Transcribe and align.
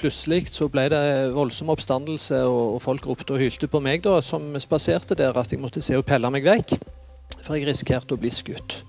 Plutselig 0.00 0.46
så 0.48 0.64
ble 0.72 0.86
det 0.88 1.00
voldsom 1.34 1.68
oppstandelse, 1.74 2.38
og, 2.48 2.78
folk 2.80 3.04
ropte 3.04 3.34
og 3.36 3.42
hylte 3.42 3.68
på 3.68 3.82
meg 3.84 4.00
da, 4.06 4.14
som 4.24 4.54
spaserte 4.56 5.16
der, 5.18 5.36
at 5.36 5.52
jeg 5.52 5.60
måtte 5.60 5.82
se 5.84 5.98
og 5.98 6.06
pelle 6.08 6.30
meg 6.32 6.46
vekk. 6.46 6.78
For 7.40 7.58
jeg 7.58 7.68
risikerte 7.68 8.16
å 8.16 8.20
bli 8.20 8.30
skutt. 8.32 8.80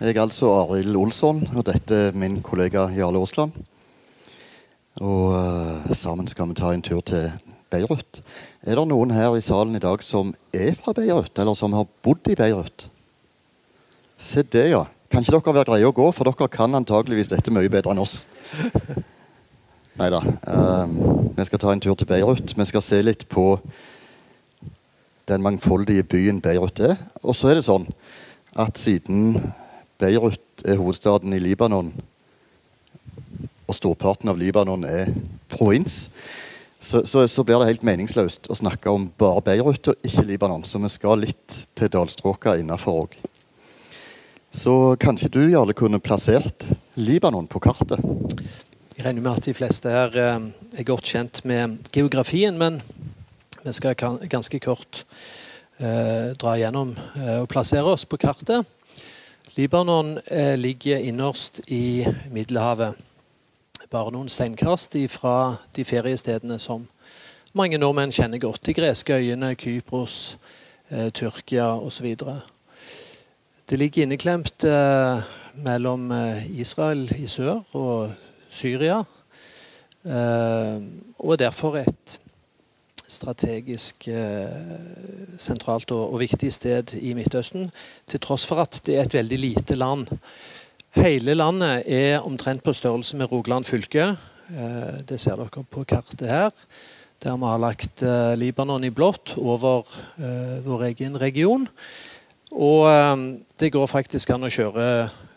Jeg 0.00 0.14
er 0.14 0.22
altså 0.22 0.52
Arild 0.62 0.94
Olsson, 0.96 1.42
og 1.56 1.66
dette 1.66 1.98
er 2.06 2.14
min 2.16 2.38
kollega 2.46 2.86
Jarle 2.94 3.18
Aasland. 3.18 3.58
Og 5.02 5.34
uh, 5.34 5.90
sammen 5.96 6.30
skal 6.30 6.48
vi 6.48 6.56
ta 6.60 6.70
en 6.72 6.86
tur 6.86 7.02
til 7.02 7.26
Beirut. 7.70 8.22
Er 8.62 8.78
det 8.78 8.86
noen 8.90 9.10
her 9.14 9.34
i 9.34 9.42
salen 9.42 9.74
i 9.74 9.82
dag 9.82 10.02
som 10.06 10.32
er 10.54 10.72
fra 10.78 10.94
Beirut, 10.94 11.34
eller 11.34 11.58
som 11.58 11.74
har 11.74 11.90
bodd 12.06 12.30
i 12.30 12.38
Beirut? 12.38 12.86
Se 14.20 14.46
det, 14.46 14.68
ja. 14.70 14.86
Kan 15.10 15.24
ikke 15.24 15.40
dere 15.40 15.54
være 15.56 15.68
greie 15.72 15.88
å 15.88 15.94
gå, 15.94 16.04
for 16.14 16.28
dere 16.28 16.46
kan 16.52 16.78
antageligvis 16.78 17.32
dette 17.32 17.50
mye 17.50 17.70
bedre 17.72 17.90
enn 17.90 18.02
oss. 18.02 18.28
Nei 19.98 20.06
da. 20.14 20.20
Um, 20.46 21.32
vi 21.34 21.46
skal 21.48 21.60
ta 21.60 21.72
en 21.74 21.82
tur 21.82 21.96
til 21.98 22.06
Beirut. 22.06 22.54
Vi 22.54 22.66
skal 22.68 22.84
se 22.84 23.00
litt 23.02 23.26
på 23.28 23.56
den 25.30 25.42
mangfoldige 25.42 26.06
byen 26.06 26.38
Beirut 26.40 26.78
er. 26.86 26.94
Og 27.24 27.34
så 27.34 27.50
er 27.50 27.58
det 27.58 27.66
sånn 27.66 27.88
at 28.54 28.78
siden 28.78 29.34
Beirut 30.00 30.64
er 30.64 30.78
hovedstaden 30.78 31.34
i 31.34 31.42
Libanon, 31.42 31.90
og 33.66 33.76
storparten 33.76 34.30
av 34.30 34.38
Libanon 34.38 34.86
er 34.86 35.10
provins, 35.50 35.98
så, 36.80 37.02
så, 37.04 37.26
så, 37.28 37.44
blir 37.44 37.60
det 37.60 37.68
helt 37.68 37.82
meningsløst 37.84 38.46
å 38.48 38.56
snakke 38.56 38.88
om 38.94 39.10
bare 39.20 39.42
Beirut 39.50 39.90
og 39.92 40.06
ikke 40.06 40.24
Libanon. 40.30 40.64
Så 40.64 40.80
vi 40.80 40.88
skal 40.88 41.20
litt 41.26 41.58
til 41.76 41.90
dalstråka 41.92 42.54
innafor 42.62 43.02
òg. 43.02 43.18
Så 44.50 44.96
kanskje 45.00 45.28
du 45.28 45.42
Jarle, 45.50 45.72
kunne 45.72 46.00
plassert 46.00 46.66
Libanon 46.94 47.46
på 47.46 47.60
kartet? 47.62 48.02
Jeg 48.96 49.06
regner 49.06 49.22
med 49.22 49.38
at 49.38 49.46
de 49.46 49.54
fleste 49.54 49.92
her 49.92 50.16
eh, 50.18 50.48
er 50.78 50.88
godt 50.88 51.06
kjent 51.06 51.44
med 51.48 51.78
geografien, 51.94 52.58
men 52.58 52.80
vi 53.62 53.72
skal 53.72 53.94
ganske 54.28 54.60
kort 54.60 55.04
eh, 55.78 56.32
dra 56.34 56.56
gjennom 56.58 56.96
eh, 57.16 57.38
og 57.40 57.48
plassere 57.52 57.86
oss 57.94 58.04
på 58.04 58.18
kartet. 58.20 58.66
Libanon 59.56 60.18
ligger 60.56 61.02
innerst 61.02 61.60
i 61.68 62.06
Middelhavet. 62.30 62.94
Bare 63.90 64.12
noen 64.14 64.28
steinkast 64.30 64.94
fra 65.10 65.56
de 65.74 65.82
feriestedene 65.84 66.58
som 66.62 66.84
mange 67.58 67.78
nordmenn 67.82 68.12
kjenner 68.14 68.38
godt. 68.38 68.62
De 68.68 68.74
greske 68.76 69.16
øyene, 69.18 69.56
Kypros, 69.58 70.38
eh, 70.90 71.08
Tyrkia 71.10 71.72
osv. 71.74 72.14
Det 73.70 73.78
ligger 73.78 74.02
inneklemt 74.02 74.64
eh, 74.66 75.20
mellom 75.62 76.08
eh, 76.10 76.48
Israel 76.58 77.04
i 77.14 77.28
sør 77.30 77.60
og 77.78 78.10
Syria. 78.50 78.96
Eh, 80.02 80.82
og 81.22 81.38
derfor 81.38 81.78
et 81.78 82.16
strategisk 83.06 84.08
eh, 84.10 84.74
sentralt 85.38 85.94
og, 85.94 86.02
og, 86.02 86.18
viktig 86.24 86.50
sted 86.50 86.96
i 86.98 87.14
Midtøsten. 87.14 87.70
Til 88.10 88.26
tross 88.26 88.48
for 88.50 88.64
at 88.64 88.82
det 88.90 88.98
er 88.98 89.06
et 89.06 89.18
veldig 89.20 89.38
lite 89.38 89.78
land. 89.78 90.10
Hele 90.98 91.38
landet 91.38 91.86
er 91.86 92.26
omtrent 92.26 92.66
på 92.66 92.74
størrelse 92.74 93.22
med 93.22 93.30
Rogaland 93.30 93.70
fylke. 93.70 94.16
Eh, 94.50 94.94
det 95.06 95.22
ser 95.22 95.38
dere 95.38 95.62
på 95.62 95.86
kartet 95.86 96.26
her. 96.26 96.50
Der 97.22 97.38
vi 97.38 97.54
har 97.54 97.66
lagt 97.70 98.02
eh, 98.02 98.34
Libanon 98.34 98.82
i 98.82 98.90
blått 98.90 99.38
over 99.38 99.86
vår 100.66 100.90
egen 100.90 101.22
region. 101.22 101.70
Og 102.50 102.88
ehm, 102.90 103.26
det 103.60 103.72
går 103.72 103.86
faktisk 103.86 104.30
an 104.34 104.46
å 104.46 104.50
kjøre, 104.50 104.86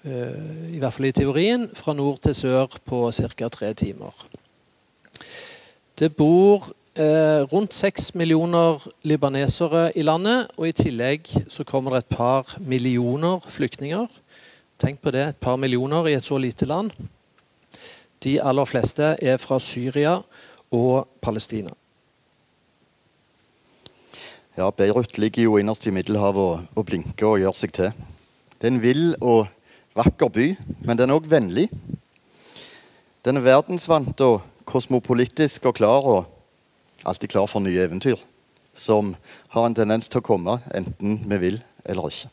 eh, 0.04 0.72
i 0.74 0.80
hvert 0.82 0.94
fall 0.94 1.10
i 1.10 1.14
teorien, 1.14 1.68
fra 1.76 1.94
nord 1.94 2.24
til 2.26 2.36
sør 2.36 2.80
på 2.86 3.12
ca. 3.12 3.50
tre 3.50 3.74
timer. 3.74 4.14
Det 6.00 6.16
bor 6.18 6.72
eh, 6.98 7.46
rundt 7.54 7.74
seks 7.74 8.16
millioner 8.16 8.82
libanesere 9.04 9.92
i 9.96 10.02
landet, 10.02 10.50
og 10.58 10.68
i 10.68 10.72
tillegg 10.72 11.30
så 11.48 11.64
kommer 11.64 11.92
det 11.92 12.04
et 12.04 12.18
par 12.18 12.56
millioner 12.60 13.40
flyktninger. 13.46 14.08
Tenk 14.80 15.02
på 15.02 15.12
det, 15.12 15.28
et 15.28 15.38
par 15.38 15.56
millioner 15.56 16.08
i 16.10 16.18
et 16.18 16.26
så 16.26 16.38
lite 16.38 16.66
land. 16.66 16.92
De 18.24 18.40
aller 18.42 18.66
fleste 18.66 19.16
er 19.22 19.38
fra 19.38 19.60
Syria 19.60 20.18
og 20.72 21.08
Palestina. 21.22 21.70
Ja, 24.54 24.68
Beirut 24.70 25.18
ligger 25.18 25.48
jo 25.48 25.56
innerst 25.58 25.88
i 25.90 25.92
Middelhavet 25.92 26.38
og, 26.38 26.66
og, 26.78 26.84
blinker 26.86 27.26
og 27.26 27.40
gjør 27.42 27.56
seg 27.58 27.72
til. 27.74 27.88
Det 28.54 28.68
er 28.68 28.74
en 28.76 28.84
vill 28.84 29.16
og 29.18 29.48
vakker 29.98 30.30
by, 30.30 30.46
men 30.86 31.00
den 31.00 31.10
er 31.10 31.18
òg 31.18 31.26
vennlig. 31.26 31.72
Den 33.26 33.40
er 33.40 33.46
verdensvant 33.48 34.22
og 34.22 34.44
kosmopolitisk 34.70 35.66
og 35.66 35.80
klar, 35.80 36.06
og 36.06 36.28
alltid 37.02 37.32
klar 37.34 37.50
for 37.50 37.66
nye 37.66 37.82
eventyr. 37.82 38.22
Som 38.78 39.16
har 39.56 39.66
en 39.66 39.74
tendens 39.74 40.06
til 40.06 40.22
å 40.22 40.28
komme 40.28 40.60
enten 40.78 41.24
vi 41.32 41.40
vil 41.42 41.58
eller 41.90 42.14
ikke. 42.14 42.30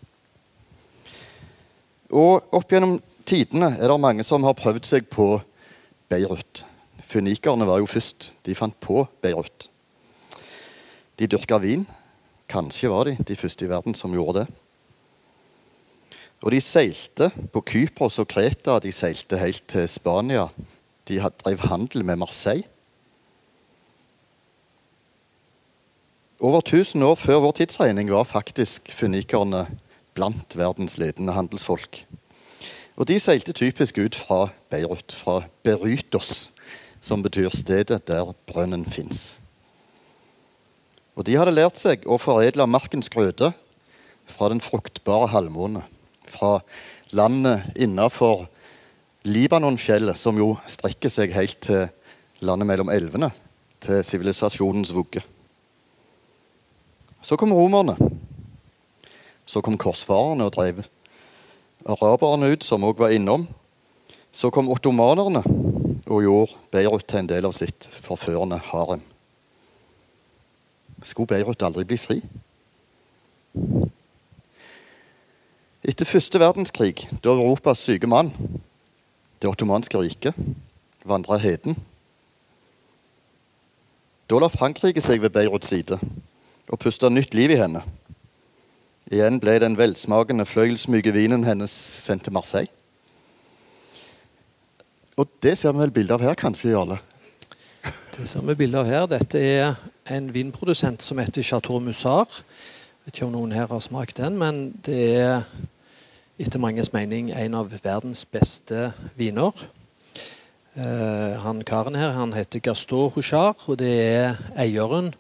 Og 2.21 2.53
opp 2.59 2.75
gjennom 2.75 2.99
tidene 3.25 3.71
er 3.79 3.89
det 3.89 3.97
mange 4.03 4.27
som 4.29 4.45
har 4.45 4.59
prøvd 4.61 4.91
seg 4.91 5.09
på 5.09 5.39
Beirut. 6.13 6.67
Funikerne 7.09 7.65
var 7.65 7.81
jo 7.81 7.89
først. 7.89 8.35
De 8.45 8.53
fant 8.59 8.77
på 8.77 9.07
Beirut. 9.25 9.71
De 11.17 11.29
dyrka 11.29 11.57
vin, 11.65 11.87
Kanskje 12.51 12.91
var 12.91 13.07
de 13.07 13.15
de 13.27 13.37
første 13.39 13.65
i 13.65 13.71
verden 13.71 13.95
som 13.95 14.15
gjorde 14.15 14.43
det. 14.43 14.49
Og 16.43 16.51
de 16.55 16.61
seilte 16.65 17.29
på 17.53 17.63
Kypros 17.69 18.19
og 18.19 18.29
Kreta. 18.33 18.79
De 18.81 18.93
seilte 18.93 19.39
helt 19.39 19.67
til 19.69 19.87
Spania. 19.89 20.49
De 21.09 21.21
drev 21.45 21.61
handel 21.69 22.05
med 22.05 22.17
Marseille. 22.17 22.67
Over 26.41 26.59
1000 26.59 27.05
år 27.05 27.15
før 27.21 27.43
vår 27.45 27.53
tidsregning 27.53 28.11
var 28.11 28.25
faktisk 28.25 28.89
funikerne 28.97 29.67
blant 30.15 30.57
verdens 30.57 30.97
ledende 30.99 31.33
handelsfolk. 31.37 32.07
Og 32.97 33.09
De 33.09 33.21
seilte 33.21 33.53
typisk 33.53 33.99
ut 33.99 34.15
fra 34.15 34.49
Beirut, 34.71 35.13
fra 35.13 35.43
Berytos, 35.63 36.51
som 37.01 37.23
betyr 37.23 37.49
stedet 37.53 38.09
der 38.09 38.33
brønnen 38.47 38.87
fins. 38.87 39.40
Og 41.19 41.27
de 41.27 41.37
hadde 41.39 41.55
lært 41.55 41.81
seg 41.81 42.07
å 42.07 42.19
foredle 42.21 42.69
markens 42.71 43.11
grøde 43.13 43.51
fra 44.31 44.49
den 44.53 44.63
fruktbare 44.63 45.31
halvmåne. 45.33 45.83
Fra 46.31 46.61
landet 47.17 47.75
innafor 47.75 48.47
Libanonfjellet, 49.27 50.17
som 50.17 50.39
jo 50.41 50.55
strekker 50.71 51.13
seg 51.13 51.35
helt 51.35 51.59
til 51.67 51.91
landet 52.47 52.71
mellom 52.71 52.93
elvene. 52.93 53.29
Til 53.81 54.01
sivilisasjonens 54.05 54.95
vugge. 54.97 55.21
Så 57.21 57.37
kom 57.37 57.53
romerne. 57.53 57.97
Så 59.45 59.61
kom 59.65 59.77
korsfarerne 59.81 60.47
og 60.47 60.55
drev 60.55 60.81
araberne 61.85 62.53
ut, 62.55 62.65
som 62.65 62.85
òg 62.87 63.01
var 63.03 63.13
innom. 63.13 63.49
Så 64.33 64.49
kom 64.55 64.71
ottomanerne 64.73 65.43
og 66.07 66.25
gjorde 66.25 66.61
Beirut 66.73 67.07
til 67.09 67.23
en 67.25 67.31
del 67.31 67.49
av 67.49 67.57
sitt 67.57 67.89
forførende 67.91 68.61
harem. 68.71 69.03
Skulle 71.03 71.27
Beirut 71.27 71.63
aldri 71.63 71.85
bli 71.85 71.97
fri? 72.01 72.19
Etter 75.81 76.05
første 76.05 76.41
verdenskrig, 76.41 77.07
da 77.25 77.33
Europas 77.33 77.81
syke 77.81 78.07
mann, 78.11 78.35
det 79.41 79.49
ottomanske 79.49 79.99
riket, 79.99 80.37
vandra 81.09 81.39
heden 81.41 81.79
Da 84.31 84.39
la 84.39 84.47
Frankrike 84.47 85.03
seg 85.03 85.25
ved 85.25 85.33
Beiruts 85.35 85.73
side 85.73 85.97
og 86.71 86.79
pusta 86.79 87.09
nytt 87.11 87.33
liv 87.35 87.51
i 87.51 87.57
henne. 87.59 87.81
Igjen 89.11 89.41
ble 89.43 89.57
den 89.59 89.75
velsmakende 89.75 90.45
fløyelsmyke 90.47 91.11
vinen 91.17 91.43
hennes 91.43 91.73
sendt 91.75 92.29
til 92.29 92.37
Marseille. 92.37 92.71
Og 95.19 95.27
det 95.43 95.57
ser 95.59 95.75
vi 95.75 95.83
vel 95.83 95.91
bilde 95.97 96.15
av 96.15 96.23
her, 96.23 96.37
kanskje, 96.39 96.71
Jarle? 96.71 97.01
Det 98.15 98.29
ser 98.31 98.47
vi 98.47 98.55
bilde 98.55 98.79
av 98.79 98.87
her. 98.87 99.09
Dette 99.11 99.43
er 99.43 99.75
en 100.11 100.35
vinprodusent 100.35 101.03
som 101.03 101.19
heter 101.19 101.43
Chateau 101.43 101.79
Mussard. 101.79 102.43
Vet 103.05 103.17
ikke 103.17 103.27
om 103.27 103.35
noen 103.35 103.53
her 103.55 103.69
har 103.71 103.83
smakt 103.85 104.19
den, 104.19 104.39
men 104.39 104.73
det 104.87 105.03
er 105.17 105.45
etter 106.41 106.61
manges 106.61 106.93
mening 106.93 107.31
en 107.37 107.55
av 107.55 107.71
verdens 107.85 108.25
beste 108.29 108.91
viner. 109.19 109.55
Uh, 110.77 111.37
han 111.43 111.63
karen 111.67 111.99
her 111.99 112.15
han 112.15 112.33
heter 112.33 112.63
Gaston 112.65 113.11
Houchard, 113.15 113.63
og 113.67 113.79
det 113.79 113.91
er 113.91 114.37
eieren 114.59 115.13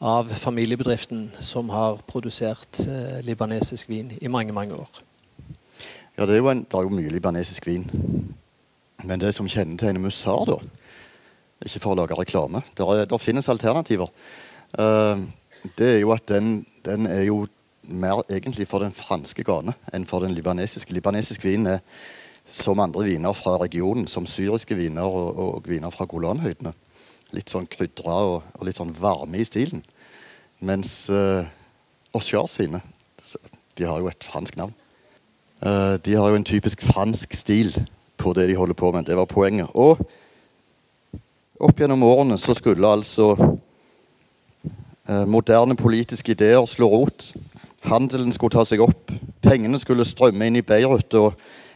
av 0.00 0.28
familiebedriften 0.28 1.30
som 1.40 1.72
har 1.72 2.00
produsert 2.08 2.82
uh, 2.86 3.20
libanesisk 3.24 3.88
vin 3.88 4.12
i 4.20 4.28
mange, 4.28 4.52
mange 4.52 4.76
år. 4.76 5.02
Ja, 6.18 6.26
det 6.26 6.34
er 6.34 6.42
jo, 6.42 6.50
en, 6.52 6.64
det 6.64 6.76
er 6.76 6.92
mye 6.92 7.12
libanesisk 7.12 7.66
vin. 7.66 7.88
Men 9.04 9.20
det 9.20 9.34
som 9.34 9.48
kjennetegner 9.48 10.00
Musard, 10.00 10.48
da, 10.48 10.58
ikke 11.64 11.82
for 11.82 11.94
å 11.94 12.00
lage 12.00 12.16
reklame. 12.16 12.62
Det 12.76 13.20
finnes 13.20 13.48
alternativer. 13.52 14.08
Uh, 14.78 15.26
det 15.76 15.96
er 15.96 16.00
jo 16.00 16.12
at 16.14 16.28
den, 16.30 16.64
den, 16.86 17.06
er 17.06 17.26
jo 17.26 17.44
mer 17.82 18.22
egentlig 18.30 18.68
for 18.68 18.84
den 18.84 18.94
franske 18.94 19.44
gane 19.44 19.74
enn 19.92 20.06
for 20.08 20.24
den 20.24 20.34
libanesiske. 20.36 20.94
Libanesisk 20.96 21.44
vin 21.44 21.66
er 21.68 21.82
som 22.50 22.80
andre 22.82 23.04
viner 23.06 23.34
fra 23.36 23.58
regionen, 23.60 24.08
som 24.10 24.26
syriske 24.26 24.74
viner 24.78 25.06
og, 25.06 25.38
og 25.38 25.68
viner 25.68 25.92
fra 25.94 26.06
Golanhøydene. 26.08 26.72
Litt 27.36 27.52
sånn 27.52 27.68
krydra 27.70 28.16
og, 28.26 28.36
og, 28.56 28.64
litt 28.66 28.80
sånn 28.80 28.94
varme 28.96 29.38
i 29.38 29.46
stilen. 29.46 29.84
Mens 30.66 31.08
uh, 31.12 31.44
Auxerre 32.12 32.50
sine 32.50 32.82
De 33.78 33.86
har 33.86 34.00
jo 34.00 34.10
et 34.10 34.24
fransk 34.26 34.58
navn. 34.58 34.74
Uh, 35.60 35.96
de 36.04 36.16
har 36.16 36.28
jo 36.28 36.40
en 36.40 36.44
typisk 36.44 36.82
fransk 36.84 37.36
stil 37.36 37.70
på 38.20 38.32
det 38.36 38.48
de 38.50 38.56
holder 38.58 38.76
på 38.76 38.90
med. 38.92 39.06
Det 39.08 39.16
var 39.16 39.28
poenget. 39.30 39.70
Og 39.74 40.00
opp 41.60 41.80
gjennom 41.80 42.02
årene 42.06 42.38
så 42.40 42.54
skulle 42.56 42.88
altså 42.88 43.34
eh, 45.08 45.24
moderne 45.28 45.76
politiske 45.76 46.32
ideer 46.32 46.64
slå 46.66 46.88
rot. 46.88 47.30
Handelen 47.88 48.32
skulle 48.32 48.56
ta 48.56 48.64
seg 48.68 48.82
opp. 48.84 49.12
Pengene 49.44 49.80
skulle 49.80 50.08
strømme 50.08 50.48
inn 50.48 50.60
i 50.60 50.66
Beirut. 50.66 51.14
og 51.14 51.34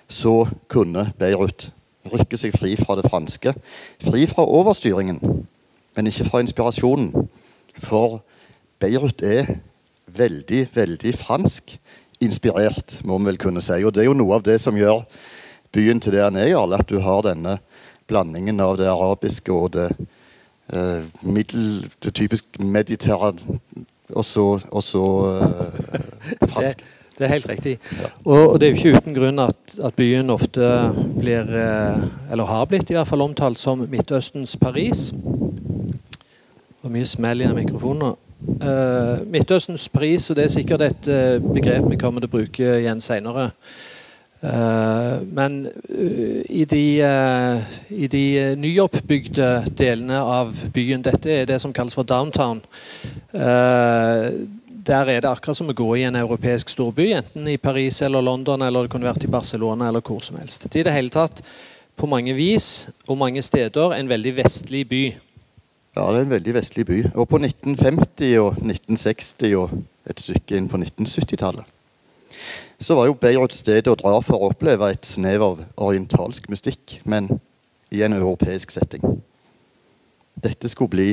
så 0.08 0.44
kunne 0.68 1.08
Beirut 1.18 1.70
rykke 2.12 2.38
seg 2.38 2.52
fri 2.56 2.74
fra 2.76 2.96
det 2.98 3.06
franske. 3.08 3.54
Fri 4.04 4.26
fra 4.28 4.44
overstyringen, 4.44 5.20
men 5.96 6.06
ikke 6.06 6.28
fra 6.28 6.42
inspirasjonen. 6.44 7.28
For 7.80 8.20
Beirut 8.80 9.22
er 9.24 9.56
veldig, 10.06 10.68
veldig 10.74 11.14
fransk 11.16 11.78
inspirert, 12.20 12.98
må 13.04 13.18
vi 13.18 13.30
vel 13.32 13.40
kunne 13.40 13.62
si. 13.64 13.80
Og 13.84 13.94
det 13.94 14.04
er 14.04 14.10
jo 14.10 14.18
noe 14.18 14.36
av 14.36 14.44
det 14.46 14.58
som 14.62 14.76
gjør 14.76 15.02
byen 15.74 16.00
til 16.00 16.14
det 16.14 16.22
den 16.22 16.42
er, 16.42 16.52
Jarle. 16.52 16.78
At 16.78 16.90
du 16.90 17.00
har 17.02 17.24
denne 17.26 17.58
blandingen 18.08 18.60
av 18.60 18.78
det 18.78 18.88
arabiske 18.90 19.52
og 19.52 19.72
det 19.76 19.88
eh, 20.72 21.04
middel... 21.22 21.90
Det 22.04 22.14
typisk 22.14 22.60
mediterrane 22.60 23.58
Og 24.12 24.24
så, 24.24 24.60
og 24.70 24.82
så 24.82 25.04
eh, 25.40 26.48
fransk. 26.48 26.84
Det 27.18 27.24
er 27.24 27.30
helt 27.30 27.48
riktig. 27.48 27.78
Og, 28.24 28.50
og, 28.50 28.60
det 28.60 28.66
er 28.66 28.70
jo 28.72 28.76
ikke 28.76 28.98
uten 28.98 29.14
grunn 29.14 29.38
at, 29.38 29.76
at, 29.84 29.94
byen 29.94 30.30
ofte 30.34 30.66
blir, 31.18 31.46
eh, 31.46 32.02
eller 32.32 32.44
har 32.50 32.66
blitt 32.66 32.90
i 32.90 32.96
hvert 32.96 33.08
fall 33.08 33.22
omtalt 33.22 33.58
som 33.58 33.86
Midtøstens 33.90 34.56
Paris. 34.56 35.12
Og 36.82 36.90
mye 36.90 37.06
smell 37.06 37.40
i 37.40 37.52
mikrofonen. 37.54 38.16
Uh, 38.44 39.22
Midtøstens 39.30 39.88
Paris, 39.88 40.26
og 40.30 40.36
det 40.36 40.44
er 40.44 40.52
sikkert 40.52 40.82
et 40.84 41.06
uh, 41.08 41.52
begrep 41.54 41.86
vi 41.88 41.96
kommer 41.96 42.20
til 42.20 42.28
å 42.28 42.34
bruke 42.34 42.74
igjen 42.82 43.00
seinere. 43.00 43.46
Uh, 44.44 45.22
men 45.32 45.62
uh, 45.88 46.40
i 46.52 46.66
de, 46.68 46.82
i 47.88 48.08
de 48.12 48.24
nyoppbygde 48.60 49.48
delene 49.72 50.18
av 50.20 50.52
byen 50.74 51.04
Dette 51.06 51.32
er 51.32 51.48
det 51.48 51.56
som 51.62 51.72
kalles 51.72 51.96
for 51.96 52.04
downtown 52.04 52.60
der 54.84 55.08
er 55.08 55.22
det 55.22 55.30
akkurat 55.30 55.56
som 55.56 55.70
å 55.72 55.76
gå 55.76 55.86
i 55.96 56.04
en 56.04 56.18
europeisk 56.18 56.68
storby, 56.72 57.06
enten 57.16 57.48
i 57.48 57.56
Paris 57.56 58.02
eller 58.04 58.24
London 58.24 58.62
eller 58.62 58.84
det 58.84 58.92
kunne 58.92 59.08
vært 59.08 59.24
i 59.24 59.32
Barcelona 59.32 59.88
eller 59.88 60.04
hvor 60.04 60.20
som 60.22 60.36
helst. 60.36 60.68
Det 60.68 60.82
er 60.82 60.84
i 60.84 60.88
det 60.90 60.96
hele 60.98 61.14
tatt 61.14 61.40
på 61.96 62.08
mange 62.10 62.34
vis 62.36 62.90
og 63.08 63.18
mange 63.20 63.42
steder 63.42 63.94
en 63.96 64.10
veldig 64.10 64.34
vestlig 64.42 64.84
by. 64.90 65.04
Ja, 65.94 66.08
det 66.10 66.18
er 66.18 66.24
en 66.26 66.34
veldig 66.34 66.56
vestlig 66.56 66.86
by. 66.86 67.00
Og 67.14 67.28
på 67.30 67.38
1950- 67.38 68.34
og 68.42 68.58
1960- 68.60 69.56
og 69.60 69.76
et 70.10 70.20
stykke 70.20 70.58
inn 70.58 70.68
på 70.68 70.80
1970-tallet 70.82 71.70
så 72.84 72.94
var 72.94 73.06
jo 73.08 73.16
Beirut 73.16 73.54
stedet 73.56 73.88
å 73.88 73.96
dra 73.96 74.18
for 74.20 74.36
å 74.36 74.50
oppleve 74.52 74.90
et 74.92 75.06
snev 75.08 75.42
av 75.42 75.60
orientalsk 75.80 76.50
mystikk, 76.52 76.98
men 77.08 77.30
i 77.88 78.02
en 78.04 78.12
europeisk 78.12 78.74
setting. 78.74 79.22
Dette 80.36 80.68
skulle 80.68 80.92
bli 80.92 81.08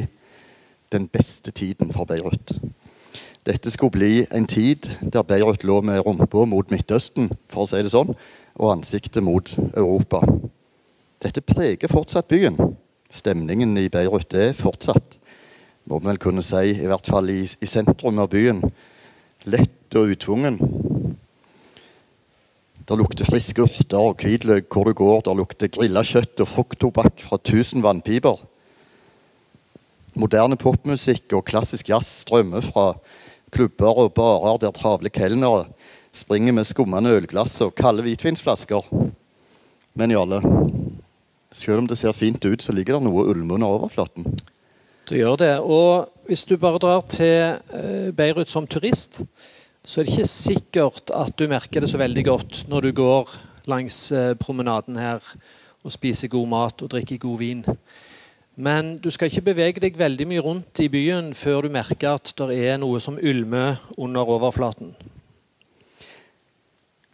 den 0.91 1.07
beste 1.07 1.53
tiden 1.55 1.93
for 1.95 2.09
Beirut. 2.09 2.51
Dette 3.47 3.71
skulle 3.71 3.95
bli 3.95 4.25
en 4.35 4.49
tid 4.51 4.89
der 5.13 5.23
Beirut 5.23 5.63
lå 5.63 5.79
med 5.81 6.03
rumpa 6.03 6.43
mot 6.45 6.73
Midtøsten, 6.73 7.31
for 7.47 7.63
å 7.63 7.71
si 7.71 7.79
det 7.79 7.93
sånn, 7.95 8.11
og 8.59 8.73
ansiktet 8.73 9.23
mot 9.23 9.53
Europa. 9.71 10.25
Dette 11.23 11.39
preger 11.45 11.87
fortsatt 11.87 12.27
byen. 12.27 12.59
Stemningen 13.11 13.77
i 13.79 13.87
Beirut 13.93 14.35
er 14.35 14.51
fortsatt, 14.57 15.21
må 15.87 16.01
vi 16.01 16.11
vel 16.11 16.19
kunne 16.19 16.43
si, 16.43 16.75
i 16.75 16.89
hvert 16.89 17.07
fall 17.07 17.31
i, 17.31 17.45
i 17.47 17.69
sentrum 17.69 18.19
av 18.19 18.33
byen, 18.35 18.59
lett 19.47 19.95
og 19.95 20.11
utvungen. 20.17 20.59
Det 22.91 22.97
lukter 22.99 23.23
friske 23.23 23.63
urter 23.63 24.01
og 24.03 24.17
hvitløk 24.19 24.65
hvor 24.67 24.89
du 24.89 24.91
går. 24.99 25.21
Det 25.23 25.33
lukter 25.39 25.69
grilla 25.71 26.01
kjøtt 26.03 26.41
og 26.43 26.49
frukttobakk 26.49 27.21
fra 27.23 27.37
tusen 27.39 27.79
vannpiper. 27.85 28.41
Moderne 30.19 30.57
popmusikk 30.59 31.31
og 31.37 31.45
klassisk 31.47 31.87
jazz 31.87 32.09
strømmer 32.25 32.59
fra 32.65 32.89
klubber 33.55 33.95
og 33.95 34.11
barer 34.17 34.59
der 34.59 34.75
travle 34.75 35.07
kelnere 35.07 35.69
springer 36.11 36.51
med 36.57 36.67
skummende 36.67 37.13
ølglass 37.15 37.61
og 37.63 37.77
kalde 37.79 38.03
hvitvinsflasker. 38.03 38.83
Men 39.95 40.11
Jarle, 40.11 40.41
selv 41.55 41.85
om 41.85 41.87
det 41.87 41.95
ser 42.01 42.11
fint 42.11 42.43
ut, 42.43 42.59
så 42.59 42.75
ligger 42.75 42.99
det 42.99 43.05
noe 43.07 43.23
ulme 43.31 43.55
under 43.55 43.71
overflaten. 43.71 44.27
Det 45.07 45.23
gjør 45.23 45.39
det. 45.39 45.53
Og 45.63 46.11
hvis 46.27 46.43
du 46.43 46.57
bare 46.59 46.83
drar 46.83 47.07
til 47.07 47.55
eh, 47.55 48.11
Beirut 48.11 48.51
som 48.51 48.67
turist, 48.67 49.23
så 49.83 50.01
er 50.01 50.05
det 50.05 50.13
ikke 50.13 50.29
sikkert 50.29 51.11
at 51.15 51.33
du 51.39 51.47
merker 51.49 51.81
det 51.81 51.89
så 51.89 51.99
veldig 52.01 52.23
godt 52.27 52.63
når 52.69 52.87
du 52.87 52.91
går 53.01 53.33
langs 53.71 54.11
eh, 54.11 54.33
promenaden 54.39 54.97
her 54.99 55.25
og 55.81 55.93
spiser 55.93 56.29
god 56.29 56.47
mat 56.51 56.83
og 56.85 56.91
drikker 56.93 57.21
god 57.21 57.37
vin. 57.39 57.63
Men 58.61 58.97
du 59.01 59.09
skal 59.09 59.31
ikke 59.31 59.47
bevege 59.49 59.81
deg 59.81 59.97
veldig 59.97 60.27
mye 60.29 60.43
rundt 60.45 60.83
i 60.83 60.89
byen 60.91 61.31
før 61.33 61.65
du 61.65 61.73
merker 61.73 62.19
at 62.19 62.33
det 62.37 62.59
er 62.59 62.77
noe 62.81 62.99
som 63.01 63.17
ulmer 63.17 63.79
under 63.97 64.29
overflaten. 64.37 64.93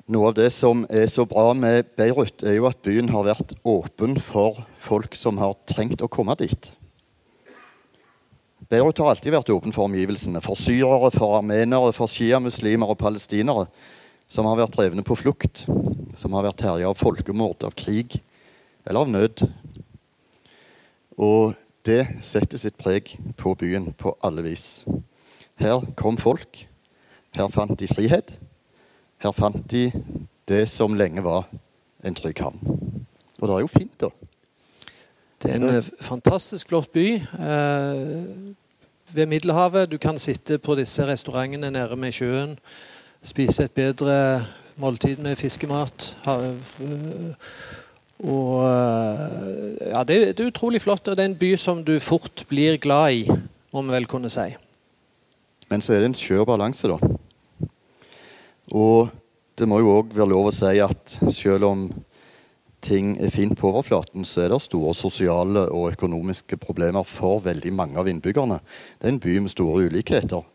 Noe 0.07 0.29
av 0.29 0.37
det 0.37 0.49
som 0.55 0.85
er 0.87 1.07
så 1.11 1.25
bra 1.27 1.51
med 1.55 1.89
Beirut, 1.99 2.43
er 2.43 2.55
jo 2.55 2.67
at 2.69 2.79
byen 2.83 3.11
har 3.11 3.25
vært 3.27 3.51
åpen 3.67 4.15
for 4.23 4.61
folk 4.79 5.15
som 5.19 5.39
har 5.41 5.57
trengt 5.67 6.03
å 6.03 6.07
komme 6.11 6.35
dit. 6.39 6.69
Beirut 8.67 8.99
har 8.99 9.13
alltid 9.13 9.31
vært 9.31 9.49
åpen 9.53 9.71
for 9.71 9.87
omgivelsene. 9.87 10.41
For 10.43 10.59
syrere, 10.59 11.11
for 11.15 11.37
armenere, 11.37 11.93
for 11.95 12.11
sjiamuslimer 12.11 12.91
og 12.91 12.99
palestinere 12.99 13.67
som 14.27 14.47
har 14.49 14.59
vært 14.59 14.75
drevne 14.75 15.05
på 15.07 15.15
flukt. 15.15 15.63
Som 16.19 16.35
har 16.35 16.43
vært 16.49 16.65
herja 16.65 16.89
av 16.91 16.99
folkemord, 16.99 17.63
av 17.63 17.75
krig 17.79 18.19
eller 18.87 19.05
av 19.05 19.11
nød. 19.11 19.45
Og 21.17 21.55
det 21.87 22.01
setter 22.25 22.59
sitt 22.59 22.75
preg 22.79 23.13
på 23.39 23.55
byen 23.59 23.93
på 23.95 24.11
alle 24.25 24.43
vis. 24.43 24.83
Her 25.59 25.85
kom 25.95 26.19
folk. 26.19 26.65
Her 27.37 27.47
fant 27.53 27.77
de 27.79 27.87
frihet. 27.87 28.35
Her 29.23 29.35
fant 29.35 29.63
de 29.71 29.87
det 30.47 30.65
som 30.71 30.95
lenge 30.95 31.23
var 31.23 31.47
en 32.03 32.15
trygg 32.15 32.43
havn. 32.43 32.59
Og 33.39 33.47
det 33.47 33.55
er 33.55 33.63
jo 33.63 33.71
fint, 33.71 33.95
da. 34.01 34.11
Det 35.43 35.51
er 35.51 35.59
en 35.59 35.69
eh, 35.69 35.89
fantastisk 36.01 36.71
flott 36.71 36.91
by 36.95 37.07
eh, 37.15 37.97
ved 39.13 39.25
Middelhavet. 39.29 39.91
Du 39.91 39.97
kan 40.01 40.17
sitte 40.19 40.57
på 40.57 40.75
disse 40.75 41.05
restaurantene 41.05 41.69
nede 41.71 41.95
med 41.95 42.11
sjøen. 42.11 42.57
Spise 43.21 43.67
et 43.67 43.75
bedre 43.77 44.45
måltid 44.81 45.21
med 45.21 45.35
fiskemat. 45.37 46.15
Og 48.19 48.63
eh, 48.65 49.91
ja, 49.91 50.03
det, 50.03 50.17
det, 50.33 50.39
er 50.39 50.49
utrolig 50.49 50.81
flott. 50.81 51.07
og 51.07 51.15
Det 51.17 51.23
er 51.23 51.29
en 51.29 51.37
by 51.37 51.53
som 51.57 51.83
du 51.85 51.99
fort 51.99 52.45
blir 52.49 52.77
glad 52.81 53.21
i, 53.21 53.29
må 53.73 53.85
vi 53.85 53.93
vel 53.93 54.09
kunne 54.09 54.33
si. 54.33 54.49
Men 55.69 55.81
så 55.85 55.93
er 55.93 56.01
det 56.01 56.13
en 56.13 56.17
skjør 56.17 56.47
balanse, 56.49 56.89
da. 56.89 56.97
Og 58.73 59.09
det 59.57 59.67
må 59.69 59.79
jo 59.83 59.99
òg 59.99 60.15
være 60.15 60.31
lov 60.31 60.49
å 60.49 60.55
si 60.55 60.79
at 60.81 61.17
selv 61.33 61.69
om 61.69 61.87
ting 62.87 63.17
er 63.19 63.33
fint 63.33 63.57
på 63.59 63.69
overflaten, 63.69 64.25
så 64.25 64.45
er 64.45 64.53
det 64.53 64.61
store 64.63 64.93
sosiale 64.95 65.67
og 65.73 65.91
økonomiske 65.91 66.57
problemer 66.61 67.03
for 67.07 67.43
veldig 67.43 67.73
mange 67.75 67.99
av 67.99 68.07
innbyggerne. 68.07 68.61
Det 68.97 69.09
er 69.09 69.15
en 69.15 69.21
by 69.23 69.37
med 69.43 69.53
store 69.53 69.89
ulikheter. 69.91 70.47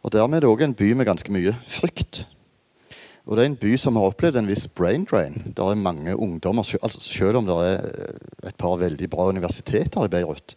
Og 0.00 0.12
dermed 0.12 0.40
er 0.40 0.46
det 0.46 0.50
òg 0.50 0.64
en 0.64 0.76
by 0.76 0.92
med 0.96 1.08
ganske 1.08 1.32
mye 1.32 1.54
frykt. 1.68 2.24
Og 3.28 3.36
det 3.36 3.44
er 3.44 3.50
en 3.50 3.60
by 3.60 3.74
som 3.78 3.98
har 4.00 4.10
opplevd 4.10 4.40
en 4.40 4.48
viss 4.48 4.66
brain 4.74 5.04
drain. 5.06 5.36
Det 5.54 5.62
er 5.62 5.78
mange 5.78 6.16
ungdommer, 6.16 6.66
altså 6.82 7.00
Selv 7.00 7.38
om 7.38 7.46
det 7.46 7.58
er 7.66 7.84
eh, 7.84 8.48
et 8.48 8.56
par 8.58 8.80
veldig 8.80 9.10
bra 9.10 9.28
universiteter 9.28 10.04
i 10.04 10.10
Beirut, 10.10 10.56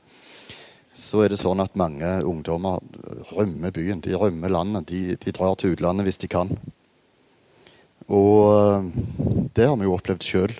så 0.95 1.23
er 1.23 1.33
det 1.33 1.41
sånn 1.41 1.61
at 1.61 1.75
mange 1.75 2.07
ungdommer 2.23 2.79
rømmer 3.33 3.73
byen. 3.73 4.01
De 4.01 4.15
rømmer 4.15 4.49
landet. 4.49 4.89
De, 4.89 5.15
de 5.17 5.31
drar 5.33 5.55
til 5.57 5.73
utlandet 5.73 6.05
hvis 6.07 6.21
de 6.21 6.29
kan. 6.29 6.53
Og 8.11 8.37
eh, 8.51 8.87
det 9.55 9.67
har 9.69 9.77
vi 9.79 9.87
jo 9.87 9.97
opplevd 9.97 10.25
sjøl. 10.27 10.55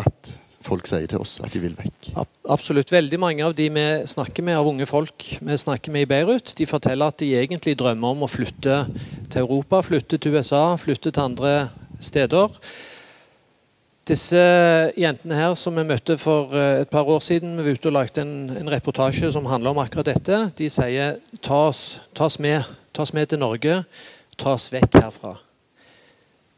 At 0.00 0.32
folk 0.62 0.86
sier 0.86 1.08
til 1.10 1.22
oss 1.22 1.40
at 1.42 1.52
de 1.54 1.60
vil 1.62 1.74
vekk. 1.76 2.12
Absolutt. 2.52 2.92
Veldig 2.94 3.18
mange 3.20 3.44
av 3.46 3.54
de 3.58 3.66
vi 3.72 3.86
snakker 4.08 4.46
med 4.46 4.58
av 4.60 4.68
unge 4.70 4.86
folk 4.88 5.26
vi 5.42 5.58
snakker 5.58 5.94
med 5.94 6.06
i 6.06 6.10
Beirut, 6.10 6.54
de 6.58 6.68
forteller 6.70 7.10
at 7.10 7.18
de 7.22 7.32
egentlig 7.38 7.74
drømmer 7.80 8.14
om 8.14 8.24
å 8.24 8.30
flytte 8.30 8.84
til 9.26 9.42
Europa, 9.42 9.82
flytte 9.82 10.20
til 10.22 10.38
USA, 10.38 10.64
flytte 10.78 11.10
til 11.10 11.24
andre 11.24 11.52
steder. 12.02 12.54
Disse 14.08 14.40
jentene 14.98 15.38
her 15.38 15.52
som 15.58 15.76
vi 15.78 15.86
møtte 15.86 16.16
for 16.18 16.54
eh, 16.58 16.82
et 16.82 16.90
par 16.90 17.10
år 17.10 17.22
siden, 17.22 17.54
vi 17.58 17.68
var 17.68 17.78
ute 17.78 17.90
og 17.90 17.98
lagde 17.98 18.24
en, 18.24 18.34
en 18.58 18.72
reportasje 18.72 19.30
som 19.34 19.46
handler 19.50 19.74
om 19.74 19.82
akkurat 19.82 20.10
dette, 20.10 20.40
de 20.58 20.70
sier 20.70 21.20
ta 21.42 21.68
oss, 21.68 22.00
ta 22.14 22.26
oss 22.30 22.40
med. 22.42 22.66
Ta 22.92 23.06
oss 23.06 23.14
med 23.16 23.30
til 23.30 23.40
Norge. 23.40 23.78
Ta 24.36 24.52
oss 24.52 24.68
vekk 24.72 24.98
herfra. 24.98 25.36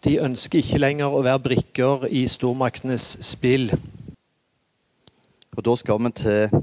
De 0.05 0.19
ønsker 0.21 0.61
ikke 0.61 0.79
lenger 0.83 1.15
å 1.17 1.23
være 1.25 1.41
brikker 1.47 2.03
i 2.13 2.27
stormaktenes 2.29 3.07
spill. 3.25 3.71
Og 5.55 5.63
da 5.65 5.75
skal 5.81 6.01
vi 6.05 6.11
til, 6.19 6.57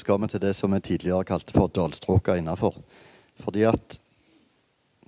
skal 0.00 0.20
vi 0.22 0.28
til 0.32 0.40
det 0.40 0.54
som 0.56 0.72
vi 0.72 0.80
tidligere 0.80 1.26
kalte 1.28 1.52
for 1.52 1.68
dalstråka 1.68 2.38
innafor. 2.40 2.78
Fordi 3.44 3.66
at 3.68 3.98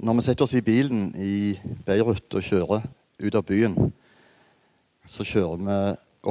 når 0.04 0.18
vi 0.18 0.24
setter 0.26 0.44
oss 0.44 0.56
i 0.58 0.64
bilen 0.66 1.06
i 1.16 1.54
Beirut 1.86 2.36
og 2.36 2.44
kjører 2.44 2.84
ut 3.22 3.38
av 3.38 3.46
byen, 3.48 3.78
så 5.08 5.24
kjører 5.24 5.62
vi 5.64 5.78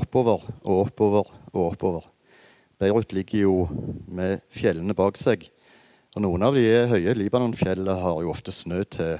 oppover 0.03 0.45
og 0.61 0.83
oppover 0.83 1.31
og 1.53 1.63
oppover. 1.71 2.05
Beirut 2.77 3.15
ligger 3.15 3.45
jo 3.47 3.55
med 4.05 4.43
fjellene 4.53 4.93
bak 4.97 5.17
seg. 5.17 5.47
Og 6.13 6.27
noen 6.27 6.45
av 6.45 6.53
de 6.53 6.67
høye 6.91 7.17
Libanon-fjellene 7.17 7.97
har 8.03 8.21
jo 8.21 8.35
ofte 8.35 8.53
snø 8.53 8.83
til 8.85 9.17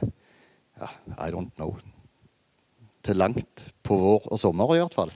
ja, 0.78 0.94
I 1.18 1.32
don't 1.34 1.50
know 1.58 1.74
til 3.04 3.20
langt 3.20 3.68
på 3.84 3.98
vår 4.00 4.30
og 4.32 4.40
sommer 4.40 4.76
i 4.76 4.82
hvert 4.82 4.96
fall. 4.96 5.12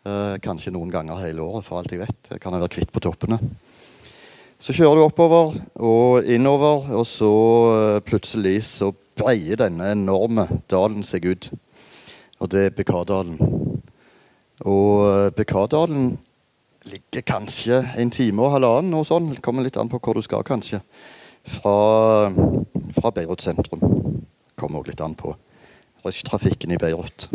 Eh, 0.00 0.36
kanskje 0.40 0.72
noen 0.72 0.92
ganger 0.92 1.20
hele 1.20 1.44
året, 1.44 1.66
for 1.66 1.80
alt 1.80 1.92
jeg 1.92 2.00
vet. 2.00 2.30
Jeg 2.32 2.40
Kan 2.40 2.54
jeg 2.56 2.62
være 2.62 2.72
kvitt 2.72 2.92
på 2.92 3.02
toppene. 3.04 3.36
Så 4.60 4.72
kjører 4.76 4.96
du 4.96 5.04
oppover 5.04 5.54
og 5.76 6.24
innover, 6.24 6.88
og 6.96 7.04
så 7.08 7.32
eh, 7.74 8.00
plutselig 8.04 8.62
så 8.64 8.92
breier 9.16 9.60
denne 9.60 9.92
enorme 9.92 10.46
dalen 10.72 11.04
seg 11.04 11.28
ut. 11.28 11.50
Og 12.40 12.48
det 12.48 12.64
er 12.66 12.76
Bekardalen. 12.76 13.36
Og 14.64 15.04
eh, 15.10 15.30
Bekardalen 15.36 16.16
ligger 16.88 17.26
kanskje 17.28 17.82
en 18.00 18.10
time 18.10 18.40
og 18.40 18.54
halvannen, 18.56 18.94
noe 18.94 19.04
sånn. 19.04 19.34
Kommer 19.44 19.64
litt 19.68 19.76
an 19.76 19.92
på 19.92 20.00
hvor 20.00 20.16
du 20.16 20.24
skal, 20.24 20.44
kanskje. 20.48 20.80
Fra, 21.44 22.32
fra 22.96 23.12
Beirut 23.12 23.44
sentrum. 23.44 23.84
Kommer 24.56 24.80
òg 24.80 24.92
litt 24.92 25.04
an 25.04 25.16
på 25.16 25.36
rushtrafikken 26.04 26.72
i 26.74 26.78
Beirut. 26.80 27.28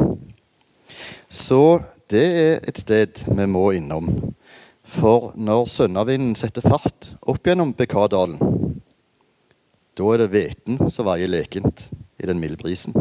Så 1.30 1.82
det 2.12 2.26
er 2.26 2.60
et 2.68 2.80
sted 2.80 3.24
vi 3.28 3.46
må 3.50 3.70
innom. 3.78 4.12
For 4.86 5.34
når 5.36 5.66
sønnavinden 5.72 6.36
setter 6.38 6.66
fart 6.66 7.10
opp 7.26 7.48
gjennom 7.48 7.74
Bekadalen, 7.74 8.38
da 9.96 10.10
er 10.12 10.22
det 10.22 10.32
hveten 10.34 10.90
som 10.92 11.08
veier 11.08 11.32
lekent 11.32 11.88
i 12.22 12.28
den 12.28 12.40
milde 12.42 12.60
brisen. 12.60 12.94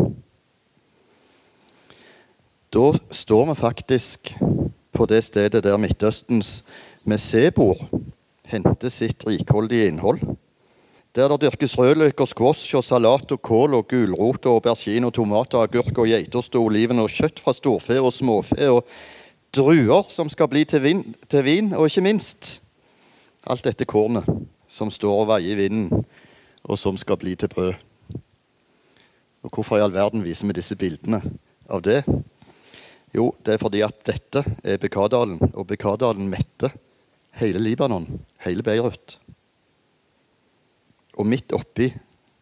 Da 2.75 2.91
står 3.11 3.51
vi 3.51 3.55
faktisk 3.59 4.33
på 4.95 5.07
det 5.11 5.21
stedet 5.27 5.63
der 5.67 5.79
Midtøstens 5.79 6.65
mesebor 7.05 7.79
henter 8.51 8.91
sitt 8.91 9.27
rikholdige 9.27 9.91
innhold. 9.91 10.23
Der 11.15 11.29
det 11.31 11.45
dyrkes 11.45 11.77
rødløk 11.79 12.21
og 12.21 12.27
squash 12.27 12.75
og 12.75 12.83
salat 12.83 13.31
og 13.31 13.39
kål 13.39 13.77
og 13.79 13.85
gulrot 13.87 14.47
og 14.51 14.57
aubergine 14.57 15.07
og 15.07 15.15
tomater, 15.15 15.63
agurk 15.63 15.99
og 16.03 16.09
geitost 16.11 16.57
og 16.59 16.67
oliven 16.67 16.99
og 16.99 17.13
kjøtt 17.15 17.39
fra 17.39 17.55
storfe 17.55 18.01
og 18.03 18.11
småfe 18.11 18.67
og 18.73 18.83
druer 19.55 20.11
som 20.11 20.27
skal 20.33 20.51
bli 20.51 20.65
til 20.67 20.83
vin, 20.83 21.05
til 21.31 21.47
vin, 21.47 21.71
og 21.79 21.87
ikke 21.87 22.03
minst 22.03 22.51
alt 23.47 23.63
dette 23.63 23.87
kornet 23.87 24.27
som 24.67 24.91
står 24.91 25.23
og 25.23 25.31
veier 25.31 25.55
i 25.55 25.61
vinden, 25.69 26.03
og 26.67 26.81
som 26.81 26.99
skal 26.99 27.21
bli 27.21 27.37
til 27.39 27.53
brød. 27.53 27.75
Og 29.45 29.55
Hvorfor 29.55 29.79
i 29.79 29.85
all 29.85 29.95
verden 29.95 30.25
viser 30.25 30.51
vi 30.51 30.59
disse 30.59 30.75
bildene 30.75 31.21
av 31.71 31.85
det? 31.87 32.01
Jo, 33.15 33.31
det 33.47 33.55
er 33.55 33.63
fordi 33.63 33.85
at 33.87 34.03
dette 34.03 34.43
er 34.65 34.83
Bekadalen, 34.83 35.39
og 35.53 35.69
Bekadalen 35.71 36.27
metter 36.27 36.75
hele 37.39 37.63
Libanon, 37.63 38.09
hele 38.43 38.67
Beirut. 38.67 39.21
Og 41.15 41.27
midt 41.27 41.53
oppi 41.55 41.91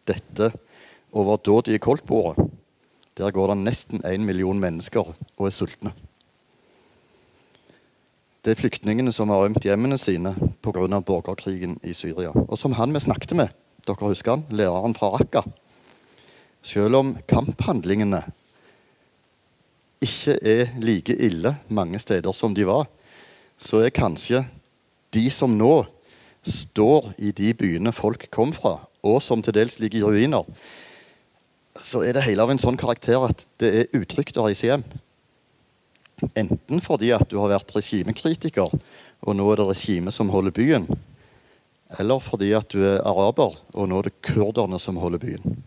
dette 0.07 0.51
overdådige 1.13 1.79
koldtbordet, 1.79 2.49
der 3.17 3.31
går 3.31 3.53
det 3.53 3.61
nesten 3.61 4.01
én 4.05 4.25
million 4.25 4.59
mennesker 4.59 5.05
og 5.37 5.45
er 5.45 5.53
sultne. 5.53 5.93
Det 8.43 8.51
er 8.51 8.59
flyktningene 8.59 9.13
som 9.15 9.29
har 9.31 9.45
rømt 9.45 9.63
hjemmene 9.63 9.97
sine 9.97 10.33
pga. 10.61 10.99
borgerkrigen 10.99 11.79
i 11.83 11.93
Syria. 11.93 12.31
Og 12.33 12.57
som 12.57 12.73
han 12.73 12.93
vi 12.93 12.99
snakket 12.99 13.35
med, 13.35 13.53
dere 13.87 14.09
husker 14.09 14.31
han, 14.31 14.45
læreren 14.49 14.95
fra 14.95 15.13
Raqqa 15.13 15.43
Selv 16.63 16.95
om 16.95 17.17
kamphandlingene 17.27 18.23
ikke 20.01 20.37
er 20.41 20.67
like 20.79 21.15
ille 21.15 21.55
mange 21.67 21.99
steder 21.99 22.31
som 22.31 22.55
de 22.55 22.65
var, 22.65 22.87
så 23.57 23.83
er 23.83 23.89
kanskje 23.95 24.45
de 25.13 25.29
som 25.31 25.57
nå 25.57 25.85
står 26.43 27.13
i 27.17 27.31
de 27.35 27.53
byene 27.57 27.93
folk 27.95 28.27
kom 28.33 28.53
fra, 28.55 28.77
og 29.03 29.21
som 29.23 29.41
til 29.43 29.55
dels 29.55 29.79
ligger 29.79 30.03
i 30.03 30.03
ruiner, 30.07 30.47
så 31.79 32.03
er 32.05 32.13
det 32.13 32.25
hele 32.27 32.43
av 32.43 32.51
en 32.53 32.61
sånn 32.61 32.77
karakter 32.77 33.23
at 33.25 33.45
det 33.61 33.71
er 33.73 33.97
utrygt 33.97 34.37
å 34.37 34.45
reise 34.45 34.67
hjem. 34.67 34.83
Enten 36.37 36.83
fordi 36.83 37.09
at 37.15 37.25
du 37.31 37.39
har 37.41 37.51
vært 37.51 37.73
regimekritiker, 37.75 38.69
og 39.23 39.35
nå 39.35 39.47
er 39.51 39.59
det 39.59 39.69
regimet 39.71 40.15
som 40.15 40.29
holder 40.31 40.53
byen. 40.55 40.87
Eller 41.99 42.21
fordi 42.23 42.51
at 42.57 42.69
du 42.73 42.83
er 42.85 43.01
araber, 43.05 43.57
og 43.73 43.89
nå 43.89 43.99
er 43.99 44.09
det 44.09 44.21
kurderne 44.25 44.79
som 44.81 44.99
holder 45.01 45.21
byen. 45.21 45.57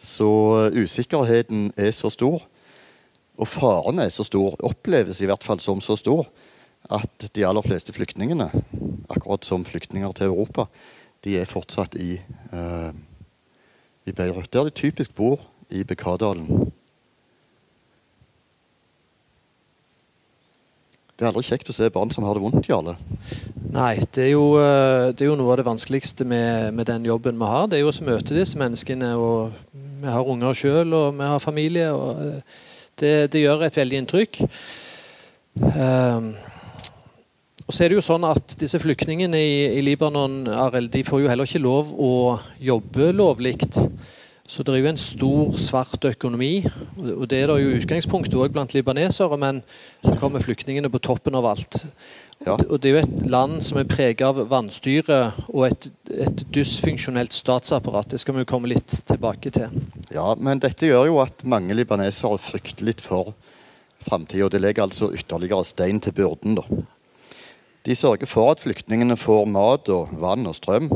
Så 0.00 0.30
usikkerheten 0.72 1.70
er 1.76 1.92
så 1.92 2.10
stor, 2.12 2.40
og 3.40 3.48
faren 3.48 4.00
er 4.00 4.10
så 4.12 4.24
stor, 4.24 4.56
oppleves 4.64 5.20
i 5.20 5.28
hvert 5.28 5.44
fall 5.44 5.60
som 5.60 5.80
så 5.84 5.96
stor, 6.00 6.26
at 6.90 7.28
de 7.36 7.46
aller 7.46 7.62
fleste 7.62 7.94
flyktningene, 7.94 8.50
akkurat 9.10 9.46
som 9.46 9.64
flyktninger 9.64 10.12
til 10.18 10.32
Europa, 10.32 10.66
de 11.24 11.36
er 11.38 11.48
fortsatt 11.48 11.94
i, 12.00 12.16
uh, 12.52 12.90
i 14.06 14.12
Beirut. 14.12 14.52
Der 14.52 14.68
de 14.68 14.74
typisk 14.74 15.14
bor 15.14 15.40
i 15.70 15.84
Bekadalen. 15.84 16.70
Det 21.20 21.26
er 21.26 21.34
aldri 21.34 21.44
kjekt 21.44 21.68
å 21.68 21.74
se 21.76 21.90
barn 21.92 22.08
som 22.08 22.24
har 22.24 22.32
det 22.32 22.40
vondt, 22.40 22.64
Jarle. 22.64 22.94
Nei, 23.74 23.98
det 24.16 24.22
er, 24.24 24.30
jo, 24.32 24.54
eh, 24.56 25.10
det 25.12 25.26
er 25.26 25.28
jo, 25.28 25.34
noe 25.36 25.52
av 25.52 25.58
det 25.60 25.66
vanskeligste 25.66 26.24
med, 26.24 26.72
med, 26.72 26.86
den 26.88 27.04
jobben 27.04 27.36
vi 27.36 27.50
har. 27.50 27.66
Det 27.68 27.76
er 27.76 27.82
jo 27.82 27.90
å 27.92 28.06
møte 28.06 28.32
disse 28.32 28.56
menneskene. 28.56 29.10
og 29.20 29.52
Vi 30.00 30.08
har 30.08 30.30
unger 30.32 30.56
sjøl, 30.56 30.94
og 30.96 31.18
vi 31.18 31.28
har 31.28 31.44
familie. 31.44 31.90
og 31.92 32.22
eh, 32.24 32.62
det, 33.02 33.12
det 33.34 33.44
gjør 33.44 33.66
et 33.66 33.76
veldig 33.76 34.00
inntrykk. 34.00 34.40
Um, 35.60 36.32
og 37.70 37.74
så 37.76 37.84
er 37.84 37.92
det 37.92 38.00
jo 38.00 38.02
sånn 38.02 38.24
at 38.26 38.56
Disse 38.58 38.80
flyktningene 38.82 39.38
i, 39.38 39.58
i 39.78 39.82
Libanon 39.86 40.40
Arild, 40.50 40.90
de 40.90 41.04
får 41.06 41.20
jo 41.22 41.28
heller 41.30 41.46
ikke 41.46 41.62
lov 41.62 41.92
å 41.94 42.14
jobbe 42.58 43.12
lovlig. 43.14 43.52
Så 44.50 44.64
det 44.66 44.74
er 44.74 44.80
jo 44.80 44.90
en 44.90 44.98
stor, 44.98 45.52
svart 45.62 46.08
økonomi. 46.10 46.64
Og 46.98 47.28
det 47.30 47.44
er 47.44 47.52
det 47.52 47.60
jo 47.62 47.76
utgangspunktet 47.78 48.34
òg 48.34 48.50
blant 48.56 48.74
libanesere, 48.74 49.38
men 49.38 49.62
så 50.02 50.16
kommer 50.18 50.42
flyktningene 50.42 50.90
på 50.90 50.98
toppen 51.06 51.38
av 51.38 51.46
alt. 51.52 51.78
Ja. 52.42 52.58
Og 52.58 52.82
det 52.82 52.90
er 52.90 52.96
jo 52.96 53.04
et 53.04 53.24
land 53.30 53.62
som 53.62 53.78
er 53.78 53.86
preget 53.86 54.26
av 54.26 54.42
vannstyre 54.50 55.22
og 55.52 55.68
et, 55.68 55.90
et 56.10 56.46
dysfunksjonelt 56.50 57.38
statsapparat. 57.38 58.10
Det 58.10 58.18
skal 58.18 58.34
vi 58.34 58.42
jo 58.42 58.50
komme 58.50 58.74
litt 58.74 58.98
tilbake 59.06 59.54
til. 59.54 59.70
Ja, 60.10 60.32
men 60.34 60.58
dette 60.58 60.90
gjør 60.90 61.12
jo 61.12 61.22
at 61.22 61.46
mange 61.46 61.78
libanesere 61.78 62.42
frykter 62.42 62.90
litt 62.90 63.06
for 63.06 63.36
framtida. 64.02 64.50
Det 64.50 64.66
legger 64.66 64.90
altså 64.90 65.14
ytterligere 65.14 65.70
stein 65.70 66.02
til 66.02 66.18
byrden, 66.18 66.58
da. 66.58 66.82
De 67.86 67.96
sørger 67.96 68.28
for 68.28 68.52
at 68.52 68.60
flyktningene 68.60 69.16
får 69.16 69.46
mat 69.48 69.88
og 69.88 70.10
vann 70.20 70.48
og 70.48 70.54
strøm. 70.56 70.90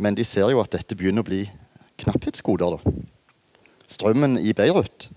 Men 0.00 0.16
de 0.16 0.24
ser 0.24 0.48
jo 0.52 0.62
at 0.62 0.72
dette 0.72 0.96
begynner 0.96 1.24
å 1.24 1.28
bli 1.28 1.42
knapphetsgoder. 2.00 2.78
Da. 2.78 2.92
Strømmen 3.88 4.38
i 4.40 4.54
Beirut, 4.56 5.10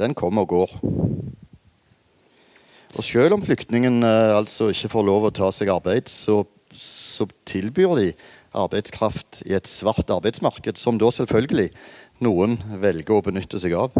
den 0.00 0.16
kommer 0.18 0.46
og 0.46 0.54
går. 0.54 0.74
Og 2.94 3.02
selv 3.02 3.36
om 3.36 3.42
flyktningen 3.42 4.02
eh, 4.06 4.32
altså 4.34 4.70
ikke 4.70 4.90
får 4.92 5.06
lov 5.06 5.28
å 5.28 5.34
ta 5.34 5.50
seg 5.54 5.70
arbeid, 5.74 6.10
så, 6.10 6.42
så, 6.74 7.26
tilbyr 7.46 7.94
de 7.98 8.08
arbeidskraft 8.54 9.42
i 9.50 9.54
et 9.58 9.70
svart 9.70 10.10
arbeidsmarked, 10.14 10.78
som 10.78 10.98
da 10.98 11.10
selvfølgelig 11.14 11.68
noen 12.22 12.56
velger 12.82 13.18
å 13.18 13.24
benytte 13.26 13.58
seg 13.62 13.74
av. 13.78 13.98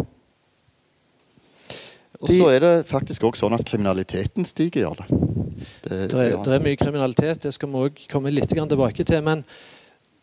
Og 2.21 2.31
så 2.31 2.49
er 2.53 2.59
det 2.63 2.73
faktisk 2.89 3.23
også 3.27 3.45
sånn 3.45 3.55
at 3.57 3.65
kriminaliteten 3.67 4.47
stiger. 4.47 4.87
Ja. 4.87 5.07
Det, 5.07 6.11
det, 6.11 6.19
er, 6.19 6.35
det, 6.43 6.53
er, 6.53 6.63
mye 6.63 6.79
kriminalitet, 6.79 7.41
det 7.43 7.53
skal 7.55 7.71
vi 7.71 7.87
òg 7.87 8.05
komme 8.11 8.33
litt 8.33 8.51
tilbake 8.51 9.03
til. 9.07 9.23
Men 9.25 9.43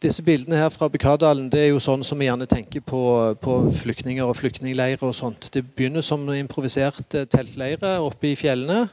disse 0.02 0.24
bildene 0.26 0.58
her 0.58 0.72
fra 0.74 0.88
Bukadalen 0.90 1.48
det 1.52 1.60
er 1.66 1.70
jo 1.70 1.82
sånn 1.82 2.02
som 2.06 2.18
vi 2.20 2.26
gjerne 2.26 2.48
tenker 2.50 2.82
på, 2.84 3.02
på 3.42 3.58
flyktninger 3.82 4.26
og 4.26 4.36
flyktningleirer. 4.38 5.04
og 5.06 5.14
sånt. 5.14 5.50
Det 5.54 5.64
begynner 5.64 6.04
som 6.04 6.26
improviserte 6.34 7.26
teltleirer 7.30 8.02
oppe 8.02 8.32
i 8.32 8.36
fjellene. 8.38 8.86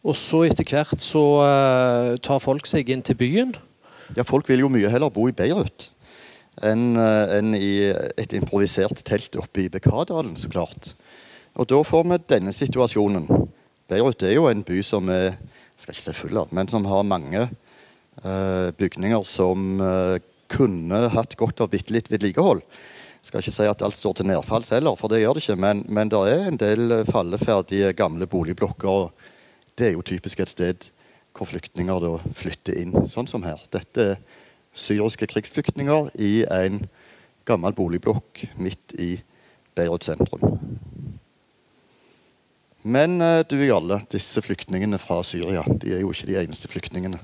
Og 0.00 0.16
så 0.16 0.46
etter 0.48 0.64
hvert 0.64 1.02
så 1.04 1.24
uh, 1.44 2.14
tar 2.24 2.40
folk 2.40 2.68
seg 2.68 2.88
inn 2.88 3.04
til 3.04 3.18
byen. 3.20 3.52
Ja, 4.16 4.24
Folk 4.26 4.48
vil 4.48 4.64
jo 4.64 4.70
mye 4.72 4.90
heller 4.90 5.12
bo 5.12 5.28
i 5.28 5.36
Beirut 5.36 5.90
enn 6.66 6.96
uh, 6.98 7.30
en 7.38 7.54
i 7.56 7.88
et 8.20 8.32
improvisert 8.36 9.04
telt 9.06 9.36
oppe 9.40 9.62
i 9.62 9.70
Bekadalen, 9.72 10.34
så 10.36 10.50
klart. 10.52 10.90
Og 11.58 11.66
da 11.70 11.80
får 11.86 12.06
vi 12.06 12.20
denne 12.30 12.52
situasjonen. 12.54 13.26
Beirut 13.90 14.22
er 14.22 14.36
jo 14.36 14.46
en 14.50 14.62
by 14.66 14.82
som 14.86 15.08
er 15.10 15.34
skal 15.80 15.96
ikke 15.96 16.04
si 16.04 16.16
full 16.16 16.36
av, 16.36 16.50
men 16.54 16.68
som 16.68 16.84
har 16.88 17.06
mange 17.08 17.46
uh, 17.46 18.68
bygninger 18.76 19.22
som 19.24 19.80
uh, 19.80 20.18
kunne 20.52 21.06
hatt 21.14 21.36
godt 21.40 21.62
av 21.64 21.70
bitte 21.72 21.94
litt 21.94 22.10
vedlikehold. 22.12 22.60
skal 23.22 23.40
ikke 23.40 23.54
si 23.54 23.68
at 23.68 23.82
alt 23.84 23.96
står 23.96 24.18
til 24.18 24.28
nedfalls 24.30 24.72
heller, 24.74 24.96
for 24.96 25.12
det 25.12 25.22
gjør 25.22 25.36
det 25.36 25.44
ikke. 25.44 25.58
Men, 25.60 25.84
men 25.88 26.12
det 26.12 26.20
er 26.28 26.46
en 26.48 26.60
del 26.60 27.00
falleferdige 27.08 27.92
gamle 27.96 28.28
boligblokker. 28.28 29.10
Det 29.76 29.88
er 29.88 29.96
jo 29.96 30.04
typisk 30.04 30.40
et 30.40 30.52
sted 30.52 30.90
hvor 31.36 31.48
flyktninger 31.48 32.00
da 32.02 32.16
flytter 32.36 32.76
inn, 32.80 32.94
sånn 33.08 33.28
som 33.30 33.44
her. 33.46 33.60
Dette 33.72 34.06
er 34.12 34.22
syriske 34.76 35.28
krigsflyktninger 35.30 36.10
i 36.20 36.44
en 36.50 36.82
gammel 37.48 37.74
boligblokk 37.76 38.44
midt 38.60 38.94
i 39.00 39.14
Beirut 39.76 40.04
sentrum. 40.04 40.60
Men 42.82 43.20
eh, 43.20 43.42
du 43.44 43.58
Jarle, 43.60 44.00
disse 44.12 44.42
flyktningene 44.42 44.98
fra 44.98 45.20
Syria 45.26 45.64
de 45.68 45.94
er 45.94 46.00
jo 46.00 46.12
ikke 46.14 46.30
de 46.30 46.38
eneste 46.40 46.68
flyktningene. 46.68 47.20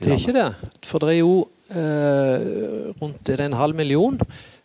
Det 0.00 0.10
er 0.10 0.18
ikke 0.18 0.34
det. 0.34 0.48
For 0.82 1.02
det 1.02 1.12
er 1.12 1.18
jo 1.20 1.34
eh, 1.70 2.94
rundt 3.00 3.20
det 3.26 3.36
er 3.36 3.44
en 3.46 3.58
halv 3.58 3.76
million 3.76 4.18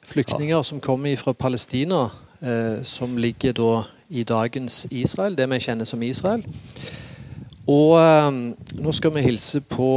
flyktninger 0.06 0.56
ja. 0.56 0.64
som 0.64 0.82
kommer 0.82 1.16
fra 1.16 1.34
Palestina, 1.34 2.08
eh, 2.42 2.82
som 2.84 3.18
ligger 3.18 3.54
da 3.54 3.84
i 4.10 4.24
dagens 4.24 4.88
Israel, 4.92 5.38
det 5.38 5.50
vi 5.50 5.60
kjenner 5.60 5.86
som 5.86 6.02
Israel. 6.04 6.44
Og 7.70 8.00
eh, 8.00 8.32
nå 8.82 8.96
skal 8.96 9.14
vi 9.14 9.28
hilse 9.28 9.62
på 9.70 9.92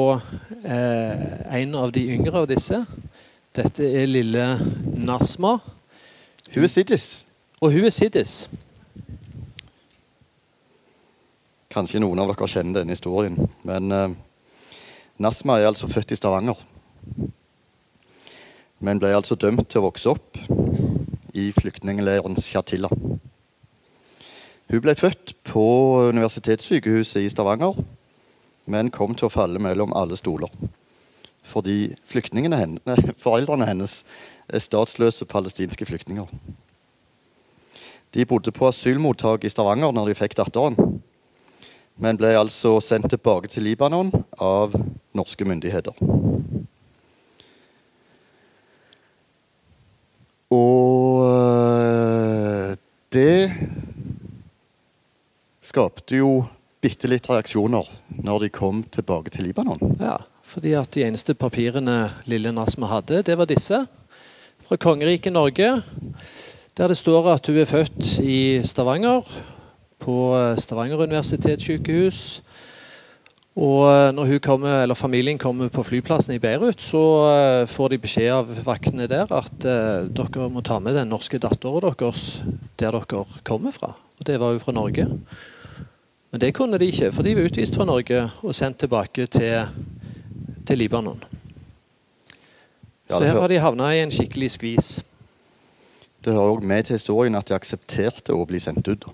eh, 0.65 1.63
en 1.63 1.79
av 1.81 1.95
de 1.95 2.05
yngre 2.17 2.43
av 2.43 2.51
disse. 2.51 2.83
Dette 3.57 3.85
er 3.85 4.11
lille 4.11 4.45
Nasma. 4.97 5.57
Hun 6.53 6.67
er 6.67 6.73
siddis. 6.73 7.25
Og 7.63 7.73
hun 7.73 7.89
er 7.89 7.95
siddis. 7.95 8.51
Kanskje 11.73 12.03
noen 12.03 12.21
av 12.21 12.29
dere 12.29 12.49
kjenner 12.51 12.83
denne 12.83 12.93
historien. 12.93 13.39
Men 13.65 13.93
eh, 13.97 14.15
Nasma 15.23 15.57
er 15.59 15.71
altså 15.71 15.89
født 15.89 16.13
i 16.13 16.19
Stavanger. 16.19 16.59
Men 18.83 18.99
ble 19.01 19.13
altså 19.17 19.39
dømt 19.41 19.71
til 19.71 19.81
å 19.81 19.87
vokse 19.87 20.13
opp 20.13 20.37
i 21.39 21.47
flyktningleiren 21.57 22.37
Shatila. 22.37 22.91
Hun 24.73 24.83
ble 24.85 24.95
født 24.99 25.33
på 25.49 25.65
universitetssykehuset 26.13 27.25
i 27.25 27.31
Stavanger, 27.33 27.79
men 28.73 28.91
kom 28.93 29.15
til 29.17 29.29
å 29.29 29.33
falle 29.33 29.63
mellom 29.63 29.95
alle 29.97 30.19
stoler. 30.19 30.53
Fordi 31.43 31.95
henne, 32.05 32.97
foreldrene 33.19 33.69
hennes 33.69 34.03
er 34.49 34.65
statsløse 34.65 35.25
palestinske 35.25 35.89
flyktninger. 35.89 36.29
De 38.13 38.27
bodde 38.29 38.53
på 38.53 38.69
asylmottak 38.69 39.45
i 39.45 39.53
Stavanger 39.53 39.93
når 39.93 40.13
de 40.13 40.19
fikk 40.21 40.37
datteren 40.37 40.77
men 42.01 42.19
ble 42.19 42.33
altså 42.39 42.79
sendt 42.81 43.11
tilbake 43.13 43.51
til 43.53 43.67
Libanon 43.67 44.13
av 44.41 44.75
norske 45.17 45.45
myndigheter. 45.45 45.97
Og 50.53 51.23
eh, 51.27 52.73
det 53.13 53.37
skapte 55.63 56.19
jo 56.19 56.43
bitte 56.83 57.09
litt 57.09 57.29
reaksjoner 57.31 57.89
når 58.27 58.47
de 58.47 58.53
kom 58.53 58.83
tilbake 58.93 59.33
til 59.33 59.47
Libanon. 59.47 59.81
Ja, 60.01 60.19
fordi 60.43 60.75
at 60.77 60.93
de 60.97 61.07
eneste 61.07 61.37
papirene 61.39 62.11
lille 62.29 62.53
Nasma 62.53 62.91
hadde, 62.91 63.23
det 63.23 63.39
var 63.39 63.49
disse. 63.49 63.85
Fra 64.63 64.79
kongeriket 64.79 65.33
Norge. 65.35 65.71
Der 66.77 66.89
det 66.89 66.97
står 66.97 67.29
at 67.35 67.47
hun 67.47 67.59
er 67.61 67.69
født 67.69 68.19
i 68.25 68.61
Stavanger 68.65 69.29
på 70.03 70.17
eh, 70.37 70.57
Stavanger 70.61 71.05
universitetssykehus. 71.07 72.43
Og 73.63 73.87
eh, 73.93 74.11
når 74.17 74.39
kommer, 74.43 74.95
familien 74.99 75.39
kommer 75.39 75.71
på 75.73 75.85
flyplassen 75.87 76.35
i 76.35 76.41
Beirut, 76.43 76.81
så 76.81 77.03
uh, 77.29 77.69
får 77.69 77.93
de 77.93 77.99
beskjed 78.03 78.31
av 78.33 78.53
vaktene 78.65 79.09
der 79.11 79.31
at 79.33 79.59
dere 79.63 80.49
må 80.51 80.65
ta 80.65 80.79
med 80.81 80.97
den 80.97 81.13
norske 81.13 81.39
datteren 81.39 81.93
deres 81.93 82.41
der 82.81 82.97
dere 82.97 83.25
kommer 83.45 83.75
fra. 83.75 83.93
Og 84.19 84.27
det 84.27 84.41
var 84.41 84.55
jo 84.55 84.63
fra 84.63 84.75
Norge. 84.75 85.07
Men 86.33 86.41
det 86.41 86.55
kunne 86.57 86.79
de 86.81 86.89
ikke, 86.89 87.13
for 87.13 87.27
de 87.27 87.37
var 87.37 87.51
utvist 87.51 87.77
fra 87.77 87.85
Norge 87.85 88.25
og 88.41 88.55
sendt 88.57 88.81
tilbake 88.81 89.27
til, 89.27 89.69
til 90.67 90.79
Libanon. 90.81 91.21
Så 93.11 93.21
her 93.21 93.37
har 93.37 93.49
de 93.49 93.59
havna 93.61 93.91
i 93.93 94.01
en 94.01 94.15
skikkelig 94.15 94.51
skvis. 94.55 94.93
Det 96.25 96.33
hører 96.33 96.55
òg 96.55 96.63
med 96.65 96.87
til 96.87 96.97
historien 96.97 97.35
at 97.35 97.49
de 97.51 97.57
aksepterte 97.57 98.33
å 98.33 98.47
bli 98.49 98.61
sendt 98.63 98.89
ut. 98.89 99.05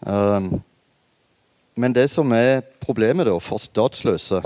Men 0.00 1.92
det 1.96 2.08
som 2.10 2.32
er 2.32 2.62
problemet 2.82 3.28
da 3.28 3.36
for 3.42 3.62
statsløse, 3.62 4.42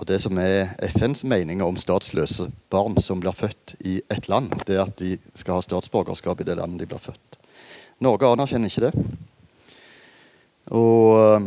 og 0.00 0.06
det 0.08 0.20
som 0.22 0.38
er 0.40 0.70
FNs 0.94 1.24
meninger 1.28 1.66
om 1.66 1.76
statsløse 1.76 2.46
barn 2.72 2.96
som 3.02 3.20
blir 3.20 3.36
født 3.36 3.74
i 3.84 3.98
et 4.12 4.28
land, 4.32 4.52
det 4.66 4.78
er 4.78 4.86
at 4.86 4.96
de 5.00 5.16
skal 5.34 5.58
ha 5.58 5.64
statsborgerskap 5.64 6.40
i 6.40 6.46
det 6.48 6.56
landet 6.56 6.84
de 6.84 6.88
blir 6.88 7.02
født. 7.02 7.36
Norge 8.00 8.30
anerkjenner 8.30 8.70
ikke 8.70 8.86
det. 8.86 8.94
Og 10.72 11.42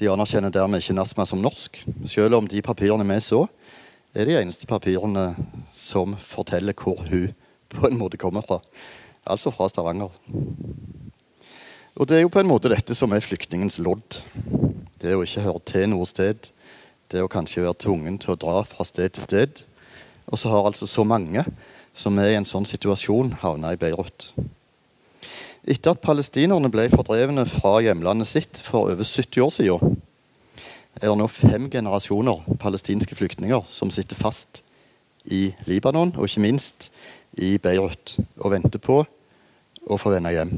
de 0.00 0.10
anerkjenner 0.10 0.52
dermed 0.52 0.82
ikke 0.82 0.96
NASMA 0.98 1.24
som 1.28 1.40
norsk. 1.40 1.80
Selv 2.08 2.36
om 2.36 2.48
de 2.48 2.60
papirene 2.64 3.06
vi 3.08 3.20
så, 3.24 3.46
er 4.12 4.26
de 4.26 4.36
eneste 4.40 4.66
papirene 4.66 5.30
som 5.72 6.16
forteller 6.18 6.74
hvor 6.76 6.98
hun 7.08 7.30
på 7.70 7.86
en 7.86 7.98
måte 8.00 8.18
kommer 8.18 8.42
fra. 8.42 8.58
Altså 9.26 9.52
fra 9.52 9.68
Stavanger. 9.68 10.12
Og 11.96 12.08
det 12.08 12.16
er 12.16 12.22
jo 12.24 12.32
på 12.32 12.40
en 12.40 12.48
måte 12.48 12.70
dette 12.72 12.94
som 12.96 13.12
er 13.12 13.24
flyktningens 13.24 13.78
lodd. 13.84 14.22
Det 15.00 15.16
å 15.16 15.24
ikke 15.24 15.44
høre 15.44 15.64
til 15.68 15.90
noe 15.92 16.06
sted. 16.08 16.48
Det 17.10 17.20
å 17.22 17.30
kanskje 17.30 17.64
være 17.64 17.80
tvungen 17.82 18.16
til 18.22 18.34
å 18.34 18.40
dra 18.40 18.62
fra 18.64 18.86
sted 18.88 19.12
til 19.12 19.26
sted. 19.26 19.64
Og 20.30 20.38
så 20.38 20.52
har 20.52 20.64
altså 20.64 20.88
så 20.88 21.04
mange 21.04 21.44
som 21.92 22.16
er 22.22 22.32
i 22.32 22.38
en 22.38 22.48
sånn 22.48 22.68
situasjon, 22.68 23.34
havna 23.42 23.74
i 23.74 23.80
Beirut. 23.80 24.30
Etter 25.68 25.92
at 25.92 26.00
palestinerne 26.04 26.70
ble 26.72 26.86
fordrevne 26.92 27.44
fra 27.48 27.80
hjemlandet 27.84 28.30
sitt 28.30 28.62
for 28.64 28.88
over 28.94 29.04
70 29.04 29.44
år 29.44 29.52
siden, 29.52 29.98
er 31.00 31.08
det 31.08 31.18
nå 31.20 31.26
fem 31.30 31.68
generasjoner 31.70 32.56
palestinske 32.60 33.14
flyktninger 33.16 33.62
som 33.68 33.92
sitter 33.94 34.18
fast 34.18 34.62
i 35.24 35.50
Libanon, 35.68 36.14
og 36.16 36.26
ikke 36.26 36.42
minst 36.44 36.88
i 37.38 37.56
Beirut 37.62 38.16
og 38.40 38.52
venter 38.52 38.82
på 38.82 39.00
å 39.86 39.98
få 39.98 40.12
vende 40.14 40.32
hjem. 40.34 40.52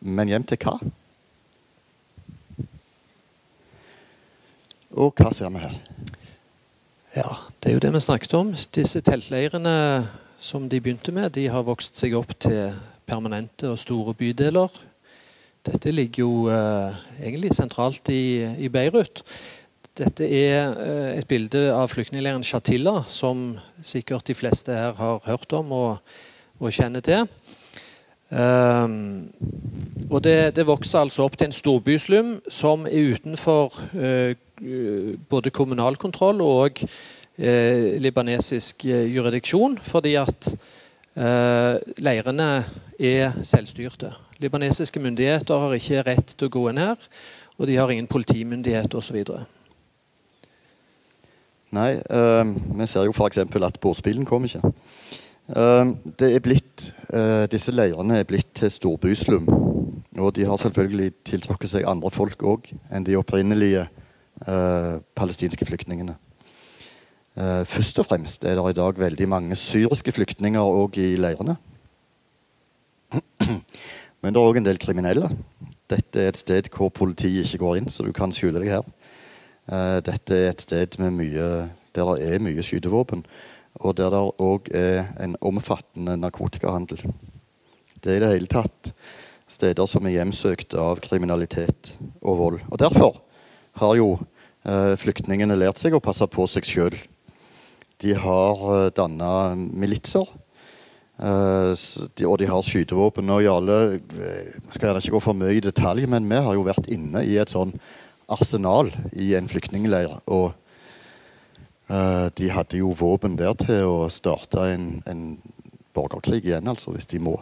Men 0.00 0.30
hjem 0.30 0.46
til 0.46 0.60
hva? 0.62 0.76
Og 5.00 5.14
hva 5.18 5.30
ser 5.34 5.50
vi 5.54 5.62
her? 5.62 5.76
Ja, 7.16 7.30
Det 7.60 7.70
er 7.70 7.74
jo 7.74 7.82
det 7.82 7.92
vi 7.92 8.00
snakket 8.00 8.34
om. 8.34 8.54
Disse 8.74 9.00
teltleirene 9.00 10.08
som 10.38 10.68
de 10.68 10.80
begynte 10.80 11.12
med, 11.12 11.34
de 11.34 11.48
har 11.48 11.66
vokst 11.66 11.98
seg 11.98 12.14
opp 12.14 12.32
til 12.38 12.72
permanente 13.06 13.68
og 13.68 13.78
store 13.78 14.14
bydeler. 14.14 14.70
Dette 15.66 15.92
ligger 15.92 16.22
jo 16.22 16.48
eh, 16.48 16.94
egentlig 17.20 17.52
sentralt 17.52 18.08
i, 18.08 18.46
i 18.64 18.70
Beirut. 18.72 19.24
Dette 20.00 20.24
er 20.24 20.70
eh, 20.80 21.18
et 21.18 21.28
bilde 21.28 21.66
av 21.74 21.90
flyktningleiren 21.92 22.44
Shatila, 22.46 23.02
som 23.10 23.58
sikkert 23.84 24.30
de 24.30 24.36
fleste 24.38 24.72
her 24.72 24.94
har 24.96 25.18
hørt 25.26 25.52
om 25.52 25.74
og, 25.76 26.14
og 26.60 26.72
kjenner 26.72 27.04
til. 27.04 27.26
Um, 28.30 29.26
og 30.06 30.22
det, 30.24 30.54
det, 30.56 30.64
vokser 30.64 31.02
altså 31.02 31.24
opp 31.26 31.34
til 31.36 31.48
en 31.48 31.56
storbyslum 31.56 32.28
som 32.46 32.86
er 32.86 33.10
utenfor 33.10 33.74
uh, 33.98 34.30
både 35.28 35.50
kommunalkontroll 35.50 36.40
og 36.46 36.78
uh, 36.86 37.98
libanesisk 37.98 38.86
uh, 38.86 39.02
juridiksjon, 39.10 39.78
fordi 39.82 40.16
at 40.22 40.54
leirene 42.00 42.44
er 43.02 43.34
selvstyrte. 43.44 44.12
Libanesiske 44.40 45.02
myndigheter 45.02 45.58
har 45.58 45.74
ikke 45.76 46.04
rett 46.06 46.32
til 46.38 46.48
å 46.48 46.52
gå 46.54 46.62
inn 46.70 46.80
her, 46.80 47.08
og 47.58 47.66
de 47.68 47.76
har 47.76 47.90
ingen 47.92 48.08
politimyndighet 48.08 48.94
osv. 48.96 49.18
Nei, 51.70 51.92
vi 52.02 52.86
ser 52.90 53.06
jo 53.06 53.14
f.eks. 53.14 53.38
at 53.38 53.78
båtbilen 53.82 54.26
kom 54.26 54.46
ikke. 54.48 54.72
Uh, 55.50 55.96
det 56.18 56.28
er 56.34 56.42
blitt, 56.42 56.90
uh, 57.10 57.46
disse 57.50 57.72
leirene 57.74 58.20
er 58.20 58.26
blitt 58.26 58.52
til 58.58 58.70
storbyslum. 58.70 59.48
Og 60.20 60.34
de 60.36 60.46
har 60.46 60.58
selvfølgelig 60.58 61.12
tiltrukket 61.26 61.70
seg 61.70 61.86
andre 61.88 62.10
folk 62.10 62.42
òg 62.42 62.70
enn 62.90 63.06
de 63.06 63.18
opprinnelige 63.18 63.88
palestinske 64.40 65.66
flyktningene. 65.68 66.14
først 67.68 67.98
og 68.00 68.06
fremst 68.06 68.44
er 68.44 68.54
det 68.56 68.70
i 68.70 68.76
dag 68.78 68.98
veldig 68.98 69.28
mange 69.28 69.56
syriske 69.56 70.12
flyktninger 70.12 70.60
òg 70.60 70.96
i 70.98 71.16
leirene. 71.20 71.56
Men 74.22 74.32
det 74.32 74.40
er 74.40 74.48
òg 74.48 74.56
en 74.56 74.64
del 74.64 74.80
kriminelle. 74.80 75.28
Dette 75.90 76.22
er 76.22 76.28
et 76.32 76.40
sted 76.40 76.70
hvor 76.72 76.88
politiet 76.88 77.44
ikke 77.44 77.60
går 77.64 77.76
inn, 77.76 77.90
så 77.92 78.06
du 78.06 78.12
kan 78.16 78.32
skjule 78.32 78.60
deg 78.62 78.72
her. 78.72 78.88
Dette 79.70 80.34
er 80.34 80.48
et 80.50 80.62
sted 80.64 80.96
mye, 80.98 81.48
der 81.94 82.08
det 82.16 82.26
er 82.26 82.42
mye 82.42 82.62
skytevåpen 82.66 83.22
og 83.78 83.96
der 83.96 84.12
det 84.12 84.20
òg 84.42 84.70
er 84.76 85.06
en 85.22 85.36
omfattende 85.40 86.16
narkotikahandel. 86.20 87.04
Det 88.00 88.12
er 88.12 88.18
i 88.18 88.24
det 88.24 88.32
hele 88.34 88.50
tatt 88.50 88.92
steder 89.50 89.88
som 89.90 90.06
er 90.06 90.18
hjemsøkt 90.18 90.76
av 90.78 91.00
kriminalitet 91.04 91.94
og 92.20 92.38
vold. 92.38 92.60
Og 92.70 92.78
Derfor 92.80 93.20
har 93.80 93.96
jo 93.96 94.10
eh, 94.64 94.96
flyktningene 95.00 95.58
lært 95.58 95.80
seg 95.80 95.94
å 95.94 96.02
passe 96.02 96.26
på 96.30 96.46
seg 96.50 96.66
sjøl. 96.66 96.98
de 98.00 98.14
har 98.16 98.56
uh, 98.64 98.90
danna 98.96 99.54
militser. 99.54 100.24
Og 101.20 102.36
de 102.40 102.46
har 102.48 102.62
skytevåpen. 102.64 103.28
Og 103.28 103.42
Jarle 103.44 104.00
skal 104.70 104.86
gjerne 104.88 105.02
ikke 105.02 105.12
gå 105.12 105.20
for 105.20 105.36
mye 105.36 105.58
i 105.58 105.60
detalj, 105.60 106.06
men 106.08 106.24
vi 106.24 106.38
har 106.40 106.54
jo 106.56 106.64
vært 106.64 106.88
inne 106.88 107.20
i 107.28 107.36
et 107.36 107.52
sånn 107.52 107.74
arsenal 108.30 108.92
i 109.12 109.34
en 109.38 109.48
flyktningleir. 109.50 110.16
Og 110.26 110.52
uh, 111.90 112.26
de 112.38 112.50
hadde 112.50 112.80
jo 112.80 112.94
våpen 112.96 113.38
der 113.38 113.56
til 113.58 113.86
å 113.88 114.10
starte 114.12 114.68
en, 114.74 114.92
en 115.10 115.24
borgerkrig 115.96 116.44
igjen, 116.44 116.68
altså, 116.70 116.94
hvis 116.94 117.10
de 117.10 117.22
må. 117.22 117.36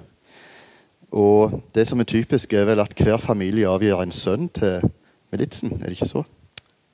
Og 1.13 1.61
det 1.77 1.87
som 1.89 2.01
er 2.01 2.09
typisk, 2.09 2.53
er 2.53 2.67
vel 2.69 2.83
at 2.85 2.97
hver 2.97 3.21
familie 3.23 3.69
avgir 3.69 4.01
en 4.03 4.13
sønn 4.13 4.49
til 4.53 4.85
militsen. 5.33 5.79
Er 5.79 5.89
det 5.89 5.97
ikke 5.97 6.13
så? 6.13 6.25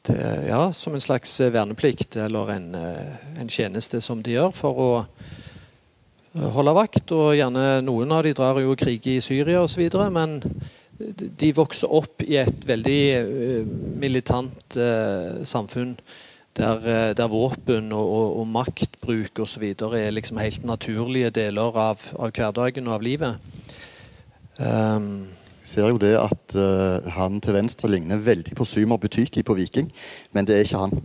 Det, 0.05 0.21
ja, 0.51 0.69
som 0.77 0.95
en 0.95 1.01
slags 1.01 1.33
verneplikt 1.41 2.19
eller 2.21 2.51
en, 2.53 2.75
en 2.77 3.49
tjeneste 3.49 4.03
som 4.05 4.21
de 4.23 4.35
gjør 4.37 4.53
for 4.55 4.81
å 4.85 4.91
holde 6.55 6.75
vakt. 6.77 7.13
Og 7.15 7.35
gjerne 7.39 7.81
noen 7.87 8.13
av 8.13 8.25
de 8.27 8.35
drar 8.37 8.61
jo 8.63 8.77
krig 8.79 9.07
i 9.11 9.21
Syria 9.25 9.63
osv. 9.65 9.87
Men 10.15 10.41
de 11.13 11.51
vokser 11.57 11.93
opp 11.93 12.25
i 12.25 12.39
et 12.41 12.67
veldig 12.69 13.01
uh, 13.25 13.73
militant 14.01 14.79
uh, 14.79 15.43
samfunn. 15.45 15.97
Der, 16.55 16.79
uh, 16.79 17.11
der, 17.19 17.27
våpen 17.27 17.91
og, 17.93 18.09
og, 18.09 18.37
og 18.41 18.51
maktbruk 18.55 19.41
osv. 19.43 19.65
er 19.75 20.15
liksom 20.15 20.39
helt 20.39 20.67
naturlige 20.69 21.33
deler 21.35 21.75
av, 21.75 22.05
av, 22.15 22.31
hverdagen 22.31 22.87
og 22.89 22.99
av 22.99 23.03
livet. 23.03 23.57
Um, 24.59 25.27
ser 25.67 25.91
jo 25.91 25.99
det 25.99 26.15
at 26.21 26.55
uh, 26.55 27.03
han 27.17 27.41
til 27.43 27.57
venstre 27.57 27.91
ligner 27.91 28.23
veldig 28.23 28.55
på 28.55 28.67
Symer 28.69 29.03
Butyki 29.03 29.43
på 29.43 29.57
Viking, 29.59 29.91
men 30.33 30.47
det 30.47 30.57
er 30.57 30.69
ikke 30.69 30.85
han. 30.85 31.05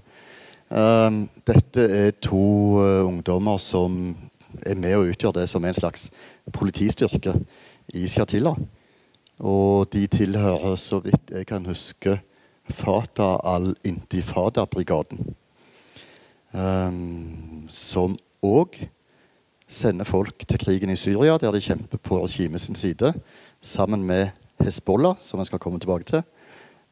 Um, 0.70 1.24
dette 1.50 1.82
er 1.82 2.12
to 2.22 2.78
uh, 2.78 3.08
ungdommer 3.08 3.58
som 3.58 4.14
er 4.62 4.78
med 4.78 5.00
og 5.00 5.10
utgjør 5.10 5.40
det 5.40 5.48
som 5.50 5.66
en 5.66 5.74
slags 5.74 6.12
politistyrke 6.54 7.34
i 7.98 8.06
Shatila. 8.08 8.54
Og 9.40 9.88
de 9.94 10.08
tilhører, 10.08 10.76
så 10.76 11.00
vidt 11.00 11.32
jeg 11.32 11.48
kan 11.48 11.66
huske, 11.66 12.20
Fata 12.70 13.38
al-Intifada-brigaden. 13.56 15.24
Um, 16.52 17.66
som 17.70 18.18
òg 18.46 18.78
sender 19.70 20.06
folk 20.06 20.46
til 20.50 20.60
krigen 20.60 20.90
i 20.90 20.98
Syria, 20.98 21.38
der 21.38 21.54
de 21.54 21.62
kjemper 21.62 22.02
på 22.02 22.20
regimet 22.24 22.62
sin 22.62 22.76
side, 22.76 23.14
sammen 23.62 24.04
med 24.04 24.30
Hezbollah, 24.60 25.16
som 25.22 25.40
vi 25.40 25.46
skal 25.46 25.60
komme 25.60 25.80
tilbake 25.80 26.10
til, 26.10 26.24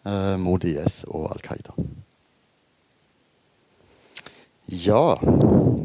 uh, 0.06 0.38
mot 0.40 0.64
IS 0.64 1.04
og 1.10 1.32
Al 1.34 1.44
Qaida. 1.44 1.76
Ja, 4.68 5.18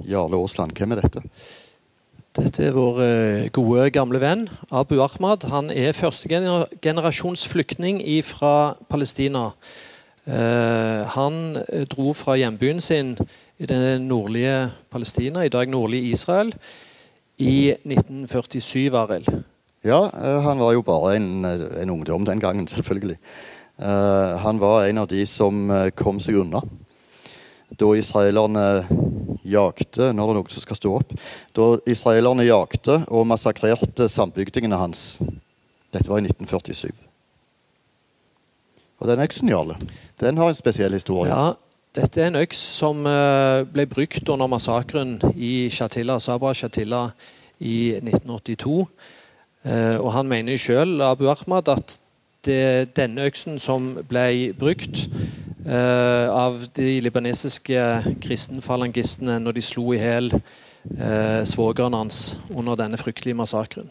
Jarle 0.07 0.39
Aasland, 0.39 0.77
hvem 0.77 0.93
er 0.93 1.03
dette? 1.03 1.23
Dette 2.33 2.63
er 2.65 2.73
vår 2.73 2.99
eh, 3.05 3.47
gode, 3.53 3.91
gamle 3.93 4.17
venn 4.17 4.47
Abu 4.73 4.95
Ahmad. 5.05 5.45
Han 5.53 5.67
er 5.69 5.93
førstegenerasjons 5.93 7.43
flyktning 7.51 7.99
fra 8.25 8.73
Palestina. 8.89 9.51
Eh, 10.25 11.03
han 11.13 11.59
eh, 11.61 11.85
dro 11.93 12.15
fra 12.17 12.39
hjembyen 12.41 12.81
sin 12.81 13.19
i 13.61 13.69
det 13.69 14.01
nordlige 14.01 14.71
Palestina, 14.89 15.45
i 15.45 15.53
dag 15.53 15.69
nordlige 15.69 16.17
Israel, 16.17 16.55
i 17.37 17.75
1947, 17.85 18.97
Arild. 18.97 19.29
Ja, 19.85 20.01
han 20.41 20.63
var 20.63 20.73
jo 20.73 20.81
bare 20.89 21.19
en, 21.19 21.45
en, 21.45 21.91
ungdom 21.91 22.25
den 22.25 22.41
gangen, 22.41 22.67
selvfølgelig. 22.67 23.19
Han 24.41 24.61
var 24.61 24.87
en 24.87 24.99
av 24.99 25.09
de 25.11 25.27
som 25.27 25.67
kom 25.97 26.21
seg 26.23 26.39
unna 26.39 26.61
da 27.79 27.93
israelerne 27.97 28.67
jakte 29.43 30.13
Nå 30.15 30.23
er 30.23 30.31
det 30.31 30.37
noe 30.39 30.53
som 30.55 30.63
skal 30.63 30.79
stå 30.79 30.93
opp. 31.01 31.15
Da 31.57 31.73
israelerne 31.91 32.47
jakte 32.47 33.01
og 33.09 33.27
massakrerte 33.27 34.07
sambygdingene 34.11 34.79
hans. 34.79 35.23
Dette 35.93 36.09
var 36.09 36.23
i 36.23 36.29
1947. 36.29 36.93
Og 39.03 39.09
den 39.11 39.25
øksen, 39.25 39.51
Jarle, 39.51 39.75
den 40.23 40.39
har 40.39 40.53
en 40.53 40.55
spesiell 40.55 40.95
historie. 40.95 41.33
Ja, 41.33 41.57
dette 41.93 42.23
er 42.23 42.31
en 42.31 42.39
øks 42.39 42.61
som 42.79 43.03
eh, 43.05 43.65
ble 43.69 43.89
brukt 43.91 44.29
under 44.31 44.49
massakren 44.49 45.17
i 45.35 45.69
Shatila, 45.69 46.21
Sabra 46.23 46.55
Shatila 46.55 47.09
i 47.59 47.99
1982. 47.99 48.77
Eh, 49.67 49.99
og 49.99 50.13
han 50.15 50.31
mener 50.31 50.57
sjøl, 50.57 51.01
Abu 51.03 51.27
Ahmad, 51.29 51.69
at 51.69 51.99
det, 52.47 52.95
denne 52.97 53.27
øksen 53.27 53.59
som 53.63 53.93
ble 54.09 54.55
brukt, 54.59 55.05
eh, 55.67 56.29
av 56.31 56.59
de 56.77 57.01
libanesiske 57.05 57.81
kristenfalangistene 58.23 59.39
når 59.43 59.59
de 59.59 59.65
slo 59.65 59.93
i 59.95 60.01
hjel 60.01 60.31
eh, 60.33 61.43
svogeren 61.49 61.97
hans 61.97 62.23
under 62.51 62.79
denne 62.79 63.01
fryktelige 63.01 63.39
massakren. 63.39 63.91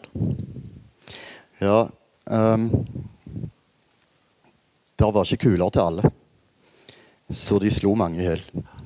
Ja 1.62 1.86
um, 2.26 2.68
Det 4.98 5.10
var 5.14 5.26
ikke 5.26 5.48
kuler 5.48 5.70
til 5.70 5.82
alle, 5.82 6.10
så 7.30 7.58
de 7.58 7.70
slo 7.70 7.94
mange 7.98 8.20
i 8.20 8.26
hjel. 8.26 8.42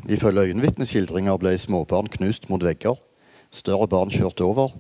Ifølge 0.09 0.47
øyenvitneskildringer 0.49 1.37
ble 1.41 1.57
småbarn 1.59 2.09
knust 2.09 2.47
mot 2.49 2.63
vegger. 2.63 2.95
Større 3.51 3.89
barn 3.89 4.13
kjørt 4.13 4.41
over. 4.41 4.71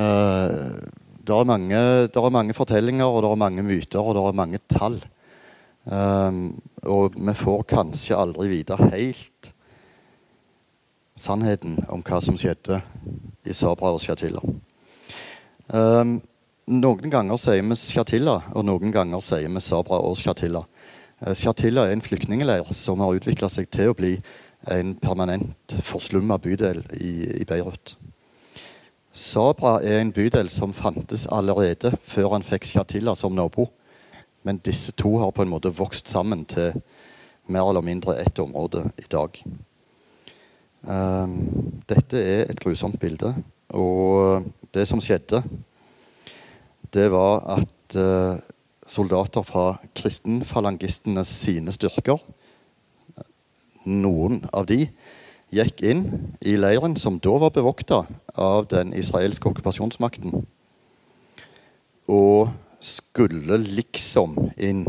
Uh, 0.00 0.76
det 1.20 1.36
er, 1.36 1.46
mange, 1.46 1.76
er 1.76 2.34
mange 2.34 2.54
fortellinger 2.56 3.06
og 3.06 3.22
det 3.22 3.30
er 3.30 3.40
mange 3.40 3.62
myter 3.62 4.00
og 4.02 4.16
det 4.16 4.22
er 4.26 4.36
mange 4.36 4.60
tall 4.72 4.98
Um, 5.88 6.60
og 6.88 7.16
vi 7.16 7.34
får 7.36 7.64
kanskje 7.68 8.16
aldri 8.16 8.48
vite 8.48 8.76
helt 8.80 9.52
sannheten 11.20 11.78
om 11.92 12.02
hva 12.06 12.20
som 12.24 12.38
skjedde 12.40 12.80
i 13.44 13.54
Sabra 13.56 13.92
og 13.92 14.00
Shatila. 14.00 14.40
Um, 15.68 16.18
noen 16.70 17.12
ganger 17.12 17.40
sier 17.40 17.64
vi 17.66 17.76
Shatila, 17.76 18.38
og 18.54 18.64
noen 18.66 18.94
ganger 18.94 19.20
sier 19.24 19.50
vi 19.50 19.62
Sabra 19.64 20.00
og 20.00 20.16
Shatila. 20.20 20.64
Uh, 21.20 21.34
Shatila 21.36 21.86
er 21.86 21.96
en 21.96 22.04
flyktningleir 22.04 22.72
som 22.76 23.02
har 23.04 23.18
utvikla 23.18 23.50
seg 23.52 23.68
til 23.72 23.92
å 23.92 23.98
bli 23.98 24.14
en 24.70 24.94
permanent 25.00 25.76
forslumma 25.84 26.38
bydel 26.40 26.82
i, 26.96 27.42
i 27.42 27.44
Beirut. 27.48 27.96
Sabra 29.12 29.80
er 29.82 30.00
en 30.00 30.12
bydel 30.14 30.48
som 30.52 30.72
fantes 30.76 31.26
allerede 31.32 31.92
før 32.00 32.36
han 32.36 32.46
fikk 32.46 32.68
Shatila 32.68 33.16
som 33.18 33.34
nabo. 33.36 33.68
Men 34.42 34.60
disse 34.64 34.92
to 34.92 35.18
har 35.18 35.32
på 35.34 35.44
en 35.44 35.52
måte 35.52 35.72
vokst 35.76 36.08
sammen 36.08 36.44
til 36.48 36.76
mer 37.50 37.68
eller 37.68 37.84
mindre 37.84 38.16
ett 38.20 38.38
område 38.38 38.86
i 38.98 39.08
dag. 39.10 39.42
Um, 40.82 41.82
dette 41.88 42.16
er 42.16 42.46
et 42.48 42.60
grusomt 42.60 43.00
bilde. 43.00 43.34
Og 43.76 44.46
det 44.74 44.86
som 44.88 45.02
skjedde, 45.02 45.42
det 46.94 47.10
var 47.12 47.44
at 47.58 47.96
uh, 47.98 48.40
soldater 48.86 49.44
fra 49.46 49.74
kristenfalangistenes 49.94 51.30
sine 51.42 51.72
styrker, 51.74 52.18
noen 53.84 54.42
av 54.52 54.66
de, 54.70 54.86
gikk 55.50 55.82
inn 55.82 56.04
i 56.46 56.54
leiren 56.58 56.94
som 57.00 57.18
da 57.22 57.32
var 57.42 57.52
bevokta 57.54 58.04
av 58.38 58.68
den 58.70 58.92
israelske 58.94 59.50
okkupasjonsmakten. 59.50 60.44
Og 62.10 62.50
skulle 62.80 63.60
liksom 63.60 64.36
inn 64.56 64.84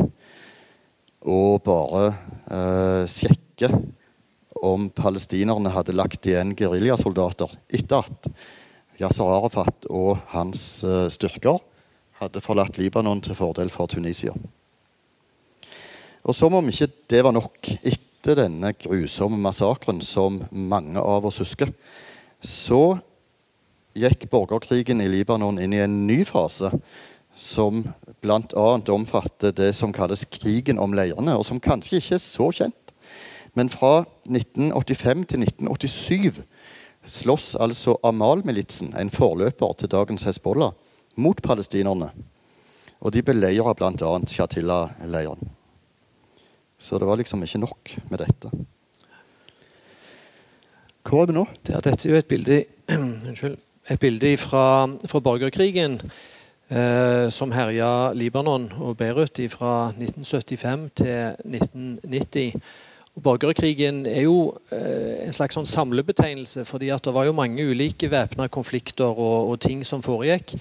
og 1.21 1.61
bare 1.65 2.05
eh, 2.49 3.03
sjekke 3.09 3.69
om 4.61 4.87
palestinerne 4.93 5.73
hadde 5.73 5.95
lagt 5.97 6.25
igjen 6.29 6.55
geriljasoldater 6.57 7.53
etter 7.73 8.07
at 8.07 8.31
Yasser 9.01 9.29
Arafat 9.29 9.87
og 9.89 10.21
hans 10.33 10.83
eh, 10.85 11.07
styrker 11.13 11.61
hadde 12.21 12.43
forlatt 12.43 12.77
Libanon 12.77 13.21
til 13.25 13.37
fordel 13.37 13.71
for 13.73 13.89
Tunisia. 13.89 14.33
Og 16.21 16.37
som 16.37 16.53
om 16.53 16.67
ikke 16.69 16.89
det 17.09 17.23
var 17.25 17.33
nok 17.33 17.71
etter 17.81 18.37
denne 18.43 18.75
grusomme 18.77 19.39
massakren 19.41 20.03
som 20.05 20.43
mange 20.51 21.01
av 21.01 21.25
oss 21.25 21.41
husker, 21.41 21.71
så 22.41 22.99
gikk 23.97 24.27
borgerkrigen 24.31 25.01
i 25.01 25.09
Libanon 25.09 25.57
inn 25.59 25.73
i 25.73 25.81
en 25.81 26.03
ny 26.05 26.21
fase 26.29 26.69
som 27.35 27.83
bl.a. 28.21 28.67
omfatter 28.93 29.51
det 29.55 29.73
som 29.75 29.93
kalles 29.93 30.25
krigen 30.25 30.79
om 30.79 30.93
leirene, 30.93 31.35
og 31.37 31.45
som 31.47 31.59
kanskje 31.59 31.99
ikke 31.99 32.17
er 32.17 32.23
så 32.23 32.49
kjent. 32.51 32.93
Men 33.57 33.69
fra 33.69 34.03
1985 34.29 35.25
til 35.27 35.43
1987 35.43 36.41
slåss 37.05 37.55
altså 37.59 37.97
Amal-militsen, 38.03 38.93
en 38.97 39.11
forløper 39.11 39.73
til 39.79 39.91
dagens 39.91 40.23
Hezbollah, 40.23 40.71
mot 41.15 41.41
palestinerne. 41.43 42.11
Og 43.01 43.13
de 43.13 43.23
beleirer 43.25 43.73
bl.a. 43.73 44.11
Shatila-leiren. 44.27 45.49
Så 46.81 46.97
det 46.97 47.07
var 47.07 47.17
liksom 47.17 47.43
ikke 47.43 47.61
nok 47.61 47.95
med 48.09 48.21
dette. 48.23 48.51
Hvor 51.01 51.23
er 51.23 51.31
vi 51.31 51.35
nå? 51.35 51.47
dette 51.67 51.91
er 51.91 52.13
jo 52.13 52.19
et 52.21 52.29
bilde, 52.29 52.63
et 53.91 53.99
bilde 53.99 54.37
fra, 54.37 54.87
fra 55.09 55.19
borgerkrigen 55.19 55.99
som 57.31 57.51
herja 57.51 58.13
Libanon 58.15 58.69
og 58.79 58.95
Beirut 58.97 59.41
fra 59.51 59.89
1975 59.91 60.85
til 60.95 61.35
1990. 61.43 62.61
Og 63.15 63.23
Borgerkrigen 63.23 64.05
er 64.05 64.23
jo 64.23 64.53
eh, 64.71 65.25
en 65.25 65.35
slags 65.35 65.57
sånn 65.57 65.67
samlebetegnelse, 65.67 66.63
fordi 66.67 66.93
det 67.03 67.11
var 67.11 67.27
jo 67.27 67.35
mange 67.35 67.65
ulike 67.67 68.07
væpna 68.11 68.47
konflikter 68.47 69.11
og, 69.11 69.51
og, 69.51 69.57
ting 69.59 69.83
som 69.85 70.03
foregikk. 70.03 70.55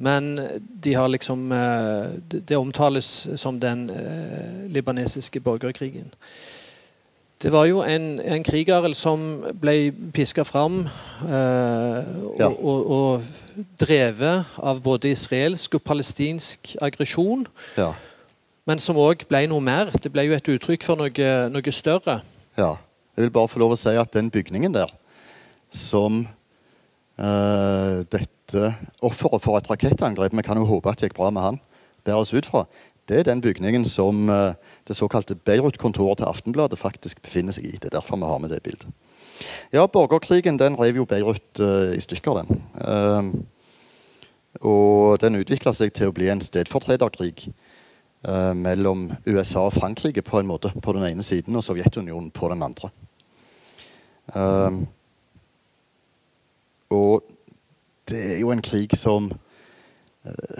Men 0.00 0.38
de 0.56 0.94
liksom 1.12 1.52
eh, 1.52 2.08
Det 2.24 2.56
omtales 2.56 3.28
som 3.36 3.60
den 3.60 3.90
eh, 3.90 4.64
libanesiske 4.72 5.40
borgerkrigen. 5.44 6.08
Det 7.40 7.48
var 7.52 7.64
jo 7.64 7.78
en, 7.80 8.18
en 8.20 8.42
kriger 8.44 8.84
som 8.92 9.22
ble 9.62 9.92
piska 10.12 10.42
fram 10.44 10.82
eh, 10.84 12.10
og, 12.20 12.34
ja. 12.36 12.50
og, 12.50 12.90
og, 12.92 13.30
drevet 13.80 14.58
av 14.60 14.82
både 14.84 15.08
israelsk 15.14 15.78
og 15.78 15.82
palestinsk 15.84 16.74
aggresjon. 16.84 17.46
Ja. 17.80 17.94
Men 18.68 18.82
som 18.82 19.00
òg 19.00 19.24
ble 19.28 19.46
noe 19.48 19.64
mer. 19.64 19.88
Det 19.96 20.12
ble 20.12 20.26
jo 20.28 20.36
et 20.36 20.52
uttrykk 20.52 20.84
for 20.84 21.00
noe, 21.00 21.30
noe, 21.48 21.72
større. 21.72 22.18
Ja. 22.60 22.74
Jeg 23.16 23.24
vil 23.24 23.32
bare 23.32 23.52
få 23.52 23.64
lov 23.64 23.72
å 23.72 23.80
si 23.80 23.96
at 23.96 24.12
den 24.12 24.28
bygningen 24.32 24.76
der, 24.76 24.92
som 25.72 26.22
eh, 27.16 28.04
dette 28.04 28.74
offeret 29.00 29.44
for 29.44 29.56
et 29.56 29.68
rakettangrep 29.70 30.36
Vi 30.36 30.44
kan 30.44 30.60
jo 30.60 30.68
håpe 30.68 30.92
at 30.92 31.00
det 31.00 31.08
gikk 31.08 31.22
bra 31.22 31.32
med 31.32 31.46
han. 31.48 31.60
Bæres 32.04 32.34
ut 32.36 32.52
fra. 32.52 32.66
Det 33.10 33.18
er 33.18 33.26
den 33.26 33.40
bygningen 33.42 33.84
som 33.90 34.28
eh, 34.30 34.54
det 34.86 34.94
såkalte 34.94 35.34
Beirut-kontoret 35.34 36.20
til 36.20 36.28
Aftenbladet 36.30 36.78
faktisk 36.78 37.22
befinner 37.24 37.56
seg 37.56 37.66
i. 37.66 37.72
Det 37.74 37.90
er 37.90 37.96
derfor 37.96 38.20
vi 38.20 38.28
har 38.30 38.38
med 38.38 38.52
det 38.54 38.62
bildet. 38.62 38.86
Ja, 39.72 39.86
Borgerkrigen 39.86 40.58
den 40.60 40.78
rev 40.78 41.00
jo 41.00 41.04
Beirut 41.04 41.60
uh, 41.60 41.90
i 41.96 42.00
stykker, 42.00 42.42
den. 42.42 42.62
Uh, 42.78 43.24
og 44.60 45.18
den 45.22 45.40
utvikla 45.40 45.72
seg 45.74 45.94
til 45.96 46.10
å 46.10 46.14
bli 46.14 46.28
en 46.30 46.42
stedfortrederkrig 46.44 47.48
uh, 48.28 48.52
mellom 48.54 49.08
USA 49.26 49.66
og 49.66 49.74
Frankrike 49.74 50.22
på 50.22 50.38
en 50.38 50.50
måte 50.50 50.70
på 50.76 50.94
den 50.94 51.08
ene 51.08 51.26
siden 51.26 51.56
og 51.56 51.64
Sovjetunionen 51.66 52.30
på 52.30 52.52
den 52.52 52.62
andre. 52.62 52.94
og 56.90 57.24
det 58.06 58.20
er 58.34 58.38
jo 58.40 58.50
en 58.52 58.62
krig 58.62 58.94
som 58.98 59.32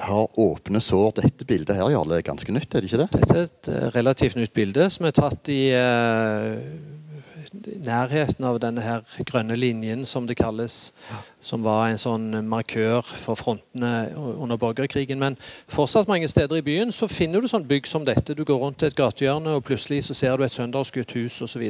har 0.00 0.38
åpne 0.40 0.80
sår. 0.80 1.10
Dette 1.20 1.44
bildet 1.44 1.76
her 1.76 1.90
Jarle, 1.92 2.16
er 2.16 2.24
ganske 2.24 2.52
nytt, 2.52 2.72
er 2.72 2.80
det 2.80 2.88
ikke 2.88 3.02
det? 3.02 3.10
Dette 3.12 3.36
er 3.36 3.44
et 3.48 3.68
uh, 3.68 3.90
relativt 3.96 4.38
nytt 4.40 4.54
bilde 4.56 4.88
som 4.92 5.04
er 5.08 5.16
tatt 5.16 5.50
i 5.52 5.60
uh, 5.76 6.56
nærheten 7.84 8.46
av 8.46 8.58
denne 8.62 8.82
her 8.84 9.02
grønne 9.26 9.56
linjen, 9.58 10.04
som 10.06 10.26
det 10.26 10.38
kalles. 10.38 10.94
Som 11.44 11.64
var 11.64 11.88
en 11.88 12.00
sånn 12.00 12.28
markør 12.48 13.02
for 13.04 13.38
frontene 13.38 14.10
under 14.16 14.60
borgerkrigen. 14.60 15.20
Men 15.20 15.36
fortsatt 15.68 16.08
mange 16.08 16.28
steder 16.30 16.60
i 16.60 16.64
byen 16.64 16.92
så 16.94 17.08
finner 17.10 17.42
du 17.42 17.50
sånn 17.50 17.66
bygg 17.68 17.88
som 17.90 18.06
dette. 18.06 18.36
Du 18.36 18.44
går 18.48 18.60
rundt 18.62 18.84
et 18.86 18.96
gatehjørne, 18.96 19.58
og 19.58 19.66
plutselig 19.66 20.04
så 20.06 20.16
ser 20.16 20.36
du 20.36 20.46
et 20.46 20.54
søndagsskutt 20.54 21.16
hus 21.18 21.40
osv. 21.44 21.66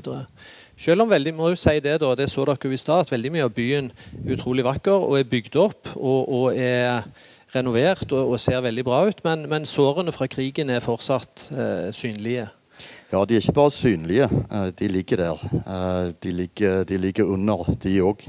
Selv 0.80 1.04
om 1.04 1.10
veldig, 1.10 1.34
må 1.36 1.50
jo 1.52 1.58
si 1.60 1.78
det 1.82 1.98
da, 2.02 2.14
det 2.14 2.30
så 2.30 2.46
dere 2.46 2.70
jo 2.70 2.76
i 2.76 2.80
stad, 2.80 3.06
at 3.06 3.14
veldig 3.14 3.34
mye 3.34 3.48
av 3.48 3.54
byen 3.56 3.90
er 3.90 4.34
utrolig 4.36 4.66
vakker 4.66 5.10
og 5.10 5.18
er 5.18 5.28
bygd 5.30 5.60
opp. 5.60 5.94
og, 5.96 6.20
og 6.28 6.58
er 6.58 7.06
renovert 7.54 8.12
og, 8.12 8.32
og, 8.34 8.40
ser 8.40 8.62
veldig 8.64 8.84
bra 8.86 9.02
ut, 9.08 9.22
men, 9.26 9.46
men, 9.50 9.66
sårene 9.68 10.12
fra 10.14 10.28
krigen 10.30 10.70
er 10.70 10.82
fortsatt 10.84 11.48
eh, 11.54 11.88
synlige. 11.94 12.48
Ja, 13.10 13.24
de 13.26 13.36
er 13.36 13.42
ikke 13.42 13.56
bare 13.56 13.74
synlige. 13.74 14.28
Eh, 14.50 14.68
de 14.78 14.90
ligger 14.90 15.24
der. 15.24 15.46
Eh, 15.60 16.12
de 16.22 16.32
ligger, 16.32 16.84
de 16.88 16.98
ligger 16.98 17.32
under, 17.32 17.72
de 17.82 17.96
òg. 18.06 18.26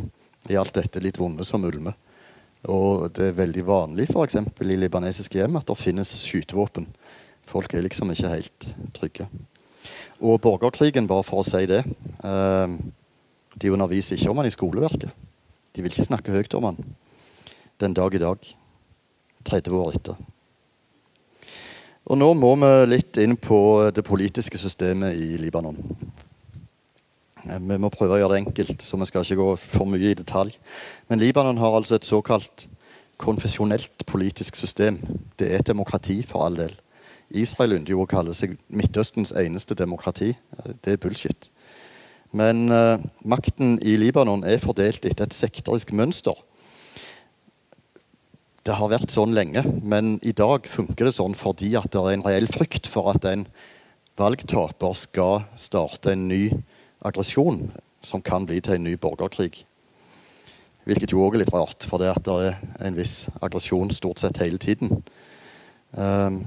I 0.50 0.58
alt 0.58 0.74
dette 0.74 1.04
litt 1.04 1.20
vonde 1.22 1.46
som 1.46 1.64
ulmer. 1.68 1.94
Og 2.70 3.08
det 3.14 3.30
er 3.30 3.38
veldig 3.38 3.64
vanlig 3.66 4.08
f.eks. 4.10 4.38
i 4.42 4.78
libanesiske 4.78 5.40
hjem 5.40 5.58
at 5.58 5.70
det 5.70 5.78
finnes 5.78 6.10
skytevåpen. 6.26 6.88
Folk 7.50 7.74
er 7.74 7.86
liksom 7.86 8.14
ikke 8.14 8.34
helt 8.34 8.68
trygge. 8.98 9.30
Og 10.22 10.42
borgerkrigen, 10.42 11.10
bare 11.10 11.26
for 11.26 11.42
å 11.42 11.46
si 11.46 11.64
det 11.66 11.82
eh, 11.82 12.74
De 13.58 13.72
underviser 13.74 14.18
ikke 14.18 14.34
om 14.34 14.42
den 14.42 14.50
i 14.50 14.54
skoleverket. 14.54 15.14
De 15.72 15.82
vil 15.82 15.94
ikke 15.94 16.10
snakke 16.10 16.34
høyt 16.34 16.58
om 16.58 16.70
den 16.70 16.94
den 17.82 17.94
dag 17.98 18.14
i 18.14 18.22
dag. 18.22 18.38
30 19.46 19.78
år 19.78 19.96
etter. 19.96 20.20
Og 22.12 22.18
nå 22.18 22.32
må 22.34 22.56
vi 22.60 22.72
litt 22.90 23.18
inn 23.22 23.38
på 23.38 23.60
det 23.94 24.04
politiske 24.04 24.58
systemet 24.58 25.16
i 25.16 25.38
Libanon. 25.40 25.78
Eh, 27.46 27.60
vi 27.60 27.78
må 27.78 27.92
prøve 27.94 28.18
å 28.18 28.22
gjøre 28.22 28.36
det 28.36 28.44
enkelt, 28.46 28.82
så 28.84 29.00
vi 29.00 29.08
skal 29.10 29.26
ikke 29.26 29.42
gå 29.42 29.50
for 29.62 29.90
mye 29.90 30.12
i 30.12 30.18
detalj. 30.18 30.56
Men 31.10 31.22
Libanon 31.22 31.62
har 31.62 31.78
altså 31.78 31.98
et 31.98 32.08
såkalt 32.08 32.68
konfesjonelt 33.22 34.06
politisk 34.10 34.58
system. 34.58 35.00
Det 35.38 35.52
er 35.52 35.62
et 35.62 35.70
demokrati, 35.70 36.22
for 36.26 36.46
all 36.46 36.58
del. 36.58 36.74
Israel 37.38 37.78
ynder 37.78 37.96
å 37.96 38.10
kalle 38.10 38.34
seg 38.36 38.58
Midtøstens 38.76 39.32
eneste 39.38 39.78
demokrati. 39.78 40.34
Eh, 40.34 40.76
det 40.84 40.96
er 40.96 41.02
bullshit. 41.02 41.50
Men 42.32 42.72
uh, 42.72 42.96
makten 43.28 43.74
i 43.84 43.98
Libanon 44.00 44.46
er 44.48 44.62
fordelt 44.64 45.04
etter 45.04 45.28
et 45.28 45.36
sektorisk 45.36 45.90
mønster 45.92 46.38
det 48.68 48.78
har 48.78 48.92
vært 48.92 49.14
sånn 49.14 49.34
lenge, 49.34 49.64
men 49.82 50.18
i 50.22 50.34
dag 50.38 50.68
funker 50.70 51.08
det 51.08 51.16
sånn 51.18 51.34
fordi 51.38 51.74
at 51.80 51.90
det 51.94 52.02
er 52.02 52.16
en 52.16 52.26
reell 52.26 52.50
frykt 52.50 52.90
for 52.90 53.10
at 53.14 53.26
en 53.26 53.48
valgtaper 54.20 54.94
skal 54.98 55.48
starte 55.58 56.14
en 56.14 56.28
ny 56.30 56.44
aggresjon 57.02 57.72
som 58.06 58.22
kan 58.22 58.46
bli 58.46 58.60
til 58.62 58.78
en 58.78 58.86
ny 58.86 58.96
borgerkrig. 59.02 59.64
Hvilket 60.86 61.14
jo 61.14 61.24
òg 61.26 61.38
er 61.38 61.44
litt 61.44 61.54
rart, 61.54 61.86
for 61.86 62.02
det, 62.02 62.10
at 62.14 62.26
det 62.26 62.38
er 62.52 62.88
en 62.88 62.98
viss 62.98 63.30
aggresjon 63.42 63.94
stort 63.94 64.22
sett 64.22 64.42
hele 64.42 64.62
tiden. 64.62 65.04
Um, 65.94 66.42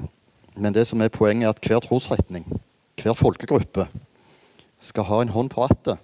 men 0.54 0.74
det 0.74 0.86
som 0.86 1.02
er 1.02 1.12
poenget, 1.14 1.46
er 1.46 1.54
at 1.54 1.66
hver 1.66 1.82
trosretning, 1.82 2.46
hver 3.00 3.18
folkegruppe, 3.18 3.88
skal 4.82 5.06
ha 5.08 5.20
en 5.22 5.34
hånd 5.34 5.50
på 5.50 5.62
rattet 5.64 6.02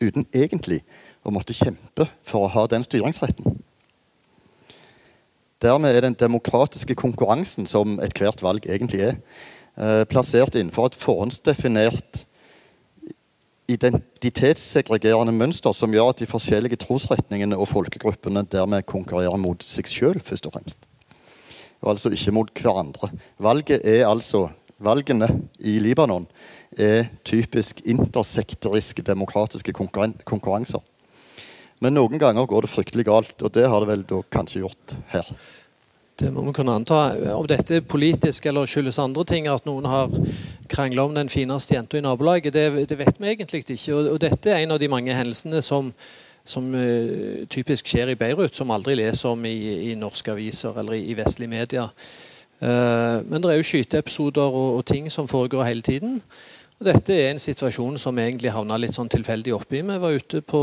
uten 0.00 0.24
egentlig 0.32 0.80
å 1.24 1.32
måtte 1.32 1.56
kjempe 1.56 2.08
for 2.24 2.46
å 2.46 2.52
ha 2.52 2.64
den 2.68 2.84
styringsretten. 2.84 3.60
Dermed 5.60 5.92
er 5.92 6.06
den 6.06 6.16
demokratiske 6.16 6.94
konkurransen, 6.96 7.66
som 7.66 7.98
ethvert 8.00 8.42
valg 8.42 8.66
egentlig 8.66 9.00
er, 9.00 9.16
eh, 9.76 10.04
plassert 10.08 10.54
innenfor 10.56 10.86
et 10.86 10.98
forhåndsdefinert 10.98 12.24
identitetssegregerende 13.70 15.32
mønster 15.32 15.74
som 15.76 15.92
gjør 15.94 16.12
at 16.12 16.22
de 16.22 16.28
forskjellige 16.30 16.80
trosretningene 16.82 17.58
og 17.58 17.68
folkegruppene 17.70 18.42
dermed 18.50 18.86
konkurrerer 18.88 19.38
mot 19.38 19.62
seg 19.62 19.90
sjøl, 19.90 20.20
først 20.20 20.48
og 20.48 20.56
fremst. 20.56 20.86
Og 21.80 21.94
altså 21.94 22.10
ikke 22.12 22.34
mot 22.36 22.50
hverandre. 22.50 23.10
Valget 23.38 23.84
er 23.84 24.08
altså, 24.08 24.48
Valgene 24.80 25.28
i 25.60 25.76
Libanon 25.78 26.24
er 26.72 27.10
typisk 27.24 27.82
intersekteriske 27.84 29.02
demokratiske 29.04 29.74
konkurranser. 29.76 30.80
Men 31.80 31.96
noen 31.96 32.20
ganger 32.20 32.44
går 32.46 32.66
det 32.66 32.74
fryktelig 32.74 33.06
galt, 33.08 33.38
og 33.40 33.54
det 33.56 33.64
har 33.72 33.80
det 33.80 33.88
vel 33.88 34.22
kanskje 34.32 34.64
gjort 34.66 34.96
her. 35.14 35.28
Det 36.20 36.28
må 36.34 36.42
vi 36.44 36.52
kunne 36.52 36.74
anta. 36.76 36.98
Om 37.32 37.46
dette 37.48 37.78
er 37.78 37.86
politisk 37.88 38.44
eller 38.50 38.68
skyldes 38.68 38.98
andre 39.00 39.24
ting, 39.24 39.46
at 39.48 39.64
noen 39.64 39.88
har 39.88 40.12
krangla 40.68 41.06
om 41.08 41.14
den 41.16 41.32
fineste 41.32 41.78
jenta 41.78 41.96
i 41.96 42.04
nabolaget, 42.04 42.52
det, 42.52 42.66
det, 42.90 42.98
vet 43.00 43.16
vi 43.16 43.30
egentlig 43.30 43.62
ikke. 43.64 43.94
Og, 43.94 44.10
og, 44.12 44.18
dette 44.20 44.52
er 44.52 44.60
en 44.60 44.76
av 44.76 44.82
de 44.82 44.90
mange 44.92 45.16
hendelsene 45.16 45.62
som, 45.64 45.88
som 46.44 46.68
uh, 46.76 47.46
typisk 47.48 47.88
skjer 47.88 48.12
i 48.12 48.18
Beirut, 48.20 48.52
som 48.52 48.74
aldri 48.74 48.98
leser 49.00 49.32
om 49.32 49.48
i, 49.48 49.56
i 49.88 49.96
norske 49.96 50.34
aviser 50.34 50.76
eller 50.82 50.98
i, 50.98 51.06
i 51.08 51.16
vestlige 51.16 51.54
medier. 51.54 51.88
Uh, 52.60 53.24
men 53.24 53.40
det 53.40 53.54
er 53.54 53.62
jo 53.62 53.68
skyteepisoder 53.70 54.44
og, 54.44 54.80
og 54.82 54.84
ting 54.84 55.08
som 55.08 55.30
foregår 55.30 55.70
hele 55.70 55.86
tiden. 55.86 56.20
Dette 56.80 57.12
er 57.12 57.34
en 57.34 57.40
situasjon 57.40 57.98
som 58.00 58.16
vi 58.16 58.22
egentlig 58.24 58.54
havna 58.54 58.78
litt 58.80 58.96
sånn 58.96 59.10
tilfeldig 59.12 59.52
oppi. 59.52 59.82
Vi 59.84 59.96
var 60.00 60.14
ute 60.16 60.38
på, 60.40 60.60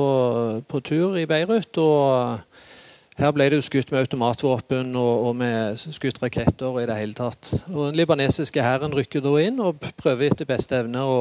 på 0.65 0.79
tur 0.81 1.13
i 1.21 1.27
Beirut, 1.29 1.77
og 1.77 3.19
her 3.21 3.33
ble 3.35 3.45
det 3.49 3.59
jo 3.59 3.65
skutt 3.67 3.91
med 3.93 4.01
automatvåpen 4.01 4.95
og, 4.97 5.27
og 5.27 5.35
med 5.37 5.77
skutt 5.77 6.17
raketter 6.23 6.79
i 6.81 6.87
det 6.89 6.95
hele 6.97 7.13
tatt. 7.17 7.51
Og 7.69 7.91
Den 7.91 7.99
libanesiske 7.99 8.63
hæren 8.65 8.95
rykker 8.97 9.21
da 9.21 9.33
inn 9.43 9.61
og 9.61 9.85
prøver 10.01 10.31
etter 10.31 10.49
beste 10.49 10.79
evne 10.79 11.03
å, 11.05 11.19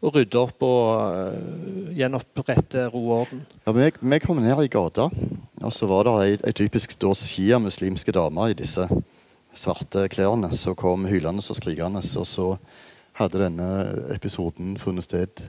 å 0.00 0.12
rydde 0.16 0.40
opp 0.40 0.64
og 0.64 0.86
uh, 1.12 1.90
gjenopprette 1.92 2.86
ro 2.88 3.02
og 3.02 3.14
orden. 3.18 3.42
Ja, 3.66 3.74
vi, 3.76 3.90
vi, 4.00 4.20
kom 4.24 4.40
ned 4.40 4.62
i 4.64 4.70
gata, 4.72 5.10
og 5.60 5.74
så 5.76 5.90
var 5.90 6.08
det 6.08 6.14
ei, 6.22 6.38
ei 6.40 6.54
typisk 6.56 6.96
shia-muslimske 6.96 8.16
dame 8.16 8.48
i 8.48 8.56
disse 8.56 8.88
svarte 9.52 10.06
klærne 10.08 10.48
som 10.56 10.72
kom 10.72 11.04
hylende 11.04 11.44
og 11.44 11.60
skrikende. 11.60 12.00
Og 12.00 12.28
så 12.32 12.48
hadde 13.18 13.42
denne 13.42 13.68
episoden 14.14 14.76
funnet 14.80 15.06
sted. 15.06 15.44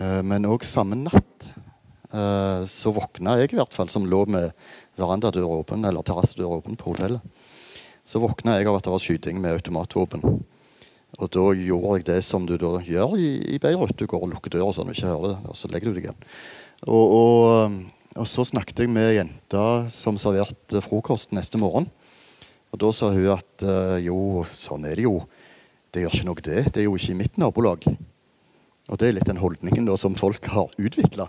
Eh, 0.00 0.20
men 0.26 0.48
òg 0.48 0.66
samme 0.66 0.98
natt 0.98 1.48
eh, 2.12 2.62
så 2.68 2.92
våkna 2.96 3.38
jeg, 3.40 3.54
i 3.54 3.60
hvert 3.60 3.76
fall, 3.76 3.90
som 3.92 4.08
lå 4.08 4.24
med 4.30 4.52
verandadøra 4.98 5.62
åpen, 5.62 5.86
eller 5.86 6.06
terrassedøra 6.06 6.60
åpen 6.60 6.78
på 6.80 6.92
hotellet. 6.92 7.22
Så 8.06 8.22
våkna 8.22 8.58
jeg 8.58 8.68
av 8.70 8.78
at 8.78 8.86
det 8.86 8.94
var 8.94 9.02
skyting 9.02 9.40
med 9.42 9.56
automatvåpen. 9.56 10.22
Og 11.16 11.28
da 11.32 11.44
gjorde 11.56 11.96
jeg 11.96 12.06
det 12.10 12.20
som 12.26 12.44
du 12.46 12.54
da 12.60 12.76
gjør 12.84 13.16
i, 13.18 13.30
i 13.56 13.60
Beirut. 13.62 13.96
Du 13.96 14.06
går 14.10 14.26
og 14.26 14.34
lukker 14.34 14.52
døra 14.52 14.72
sånn 14.74 14.90
du 14.90 14.94
ikke 14.94 15.10
hører 15.10 15.32
det, 15.32 15.38
og 15.50 15.56
så 15.58 15.70
legger 15.72 15.90
du 15.90 15.96
deg 15.96 16.08
igjen. 16.08 16.18
Og, 16.86 17.14
og, 17.16 17.78
og 18.20 18.28
så 18.28 18.44
snakket 18.46 18.84
jeg 18.84 18.92
med 18.92 19.14
jenta 19.16 19.64
som 19.90 20.20
serverte 20.20 20.82
frokost 20.84 21.32
neste 21.34 21.58
morgen. 21.58 21.88
Og 22.74 22.82
da 22.82 22.92
sa 22.92 23.08
hun 23.14 23.30
at 23.32 23.64
jo, 24.04 24.44
sånn 24.52 24.84
er 24.90 25.00
det 25.00 25.06
jo. 25.06 25.22
Det 25.96 26.02
gjør 26.02 26.12
ikke 26.12 26.26
noe, 26.28 26.42
det. 26.44 26.62
Det 26.74 26.80
er 26.82 26.84
jo 26.90 26.96
ikke 26.98 27.14
i 27.14 27.16
mitt 27.16 27.38
nabolag. 27.40 27.86
Og 28.92 28.98
det 29.00 29.06
er 29.08 29.14
litt 29.16 29.30
den 29.30 29.40
holdningen 29.40 29.86
da, 29.88 29.94
som 29.96 30.12
folk 30.18 30.44
har 30.52 30.74
utvikla. 30.76 31.24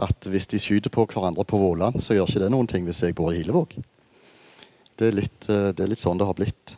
At 0.00 0.28
hvis 0.32 0.48
de 0.48 0.60
skyter 0.62 0.92
på 0.94 1.04
hverandre 1.10 1.44
på 1.44 1.60
Våland, 1.60 2.00
så 2.00 2.16
gjør 2.16 2.30
ikke 2.30 2.40
det 2.46 2.48
noen 2.54 2.70
ting 2.70 2.88
hvis 2.88 3.02
jeg 3.04 3.16
bor 3.18 3.28
i 3.34 3.42
Hilevåg. 3.42 3.76
Det 4.96 5.10
er 5.10 5.18
litt, 5.18 5.50
eh, 5.52 5.68
det 5.76 5.84
er 5.84 5.92
litt 5.92 6.00
sånn 6.00 6.16
det 6.16 6.30
har 6.30 6.38
blitt. 6.38 6.72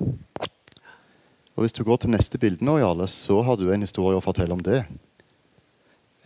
Og 1.55 1.63
Hvis 1.63 1.79
du 1.79 1.85
går 1.87 2.03
til 2.03 2.11
neste 2.11 2.43
bilde 2.43 2.67
nå, 2.67 2.81
Jarle, 2.83 3.07
så 3.07 3.39
har 3.47 3.57
du 3.57 3.71
en 3.71 3.87
historie 3.87 4.19
å 4.19 4.25
fortelle 4.25 4.59
om 4.59 4.67
det. 4.67 4.83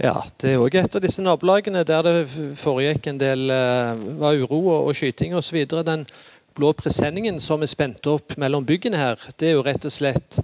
Ja, 0.00 0.16
det 0.40 0.54
er 0.54 0.64
òg 0.64 0.80
et 0.80 0.96
av 0.96 1.04
disse 1.04 1.20
nabolagene 1.20 1.84
der 1.84 2.02
det 2.08 2.16
foregikk 2.56 3.12
en 3.12 3.20
del 3.20 3.52
uh, 3.52 3.92
var 4.16 4.40
uro 4.40 4.64
og, 4.64 4.88
og 4.88 4.96
skyting 4.96 5.36
osv. 5.36 5.60
Den 5.68 6.08
blå 6.56 6.72
presenningen 6.72 7.36
som 7.40 7.60
er 7.60 7.68
spent 7.68 8.08
opp 8.08 8.38
mellom 8.40 8.64
byggene 8.64 8.96
her, 8.96 9.20
det 9.36 9.52
er 9.52 9.58
jo 9.58 9.64
rett 9.68 9.84
og 9.84 9.92
slett 9.92 10.40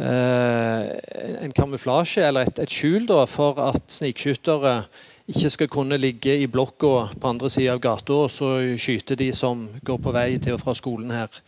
en 0.00 1.52
kamuflasje 1.52 2.22
eller 2.24 2.48
et, 2.48 2.62
et 2.64 2.72
skjul 2.72 3.04
da, 3.06 3.26
for 3.28 3.58
at 3.60 3.92
snikskyttere 3.92 4.78
ikke 5.28 5.50
skal 5.52 5.68
kunne 5.70 5.98
ligge 6.00 6.32
i 6.40 6.48
blokka 6.50 6.94
på 7.12 7.28
andre 7.28 7.50
sida 7.52 7.74
av 7.76 7.82
gata 7.84 8.22
og 8.24 8.32
så 8.32 8.54
skyte 8.80 9.18
de 9.20 9.28
som 9.36 9.66
går 9.84 10.00
på 10.02 10.14
vei 10.16 10.30
til 10.40 10.56
og 10.56 10.62
fra 10.64 10.74
skolen 10.78 11.12
her. 11.12 11.42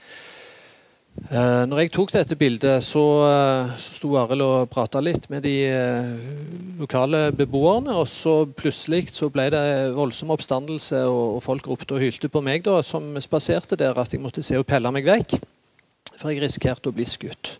Eh, 1.14 1.62
når 1.70 1.84
jeg 1.84 1.90
tok 1.94 2.12
dette 2.12 2.36
bildet, 2.36 2.82
så, 2.82 3.02
uh, 3.22 3.74
så 3.78 3.94
sto 4.00 4.10
Arild 4.18 4.42
og 4.42 4.70
prata 4.72 4.98
litt 4.98 5.28
med 5.30 5.44
de 5.46 5.52
uh, 5.70 6.80
lokale 6.80 7.28
beboerne. 7.38 7.94
Og 7.94 8.08
så 8.10 8.40
plutselig 8.50 9.12
så 9.14 9.30
ble 9.32 9.46
det 9.54 9.64
voldsom 9.94 10.34
oppstandelse, 10.34 11.04
og, 11.06 11.36
og 11.38 11.44
folk 11.44 11.70
ropte 11.70 11.96
og 11.96 12.02
hylte 12.02 12.30
på 12.30 12.42
meg 12.44 12.66
da, 12.66 12.80
som 12.82 13.14
spaserte 13.22 13.78
der, 13.78 13.94
at 13.94 14.12
jeg 14.12 14.24
måtte 14.24 14.42
se 14.42 14.58
og 14.58 14.66
pelle 14.66 14.90
meg 14.94 15.06
vekk. 15.06 15.38
For 16.16 16.32
jeg 16.32 16.42
risikerte 16.42 16.90
å 16.90 16.96
bli 16.96 17.06
skutt. 17.08 17.58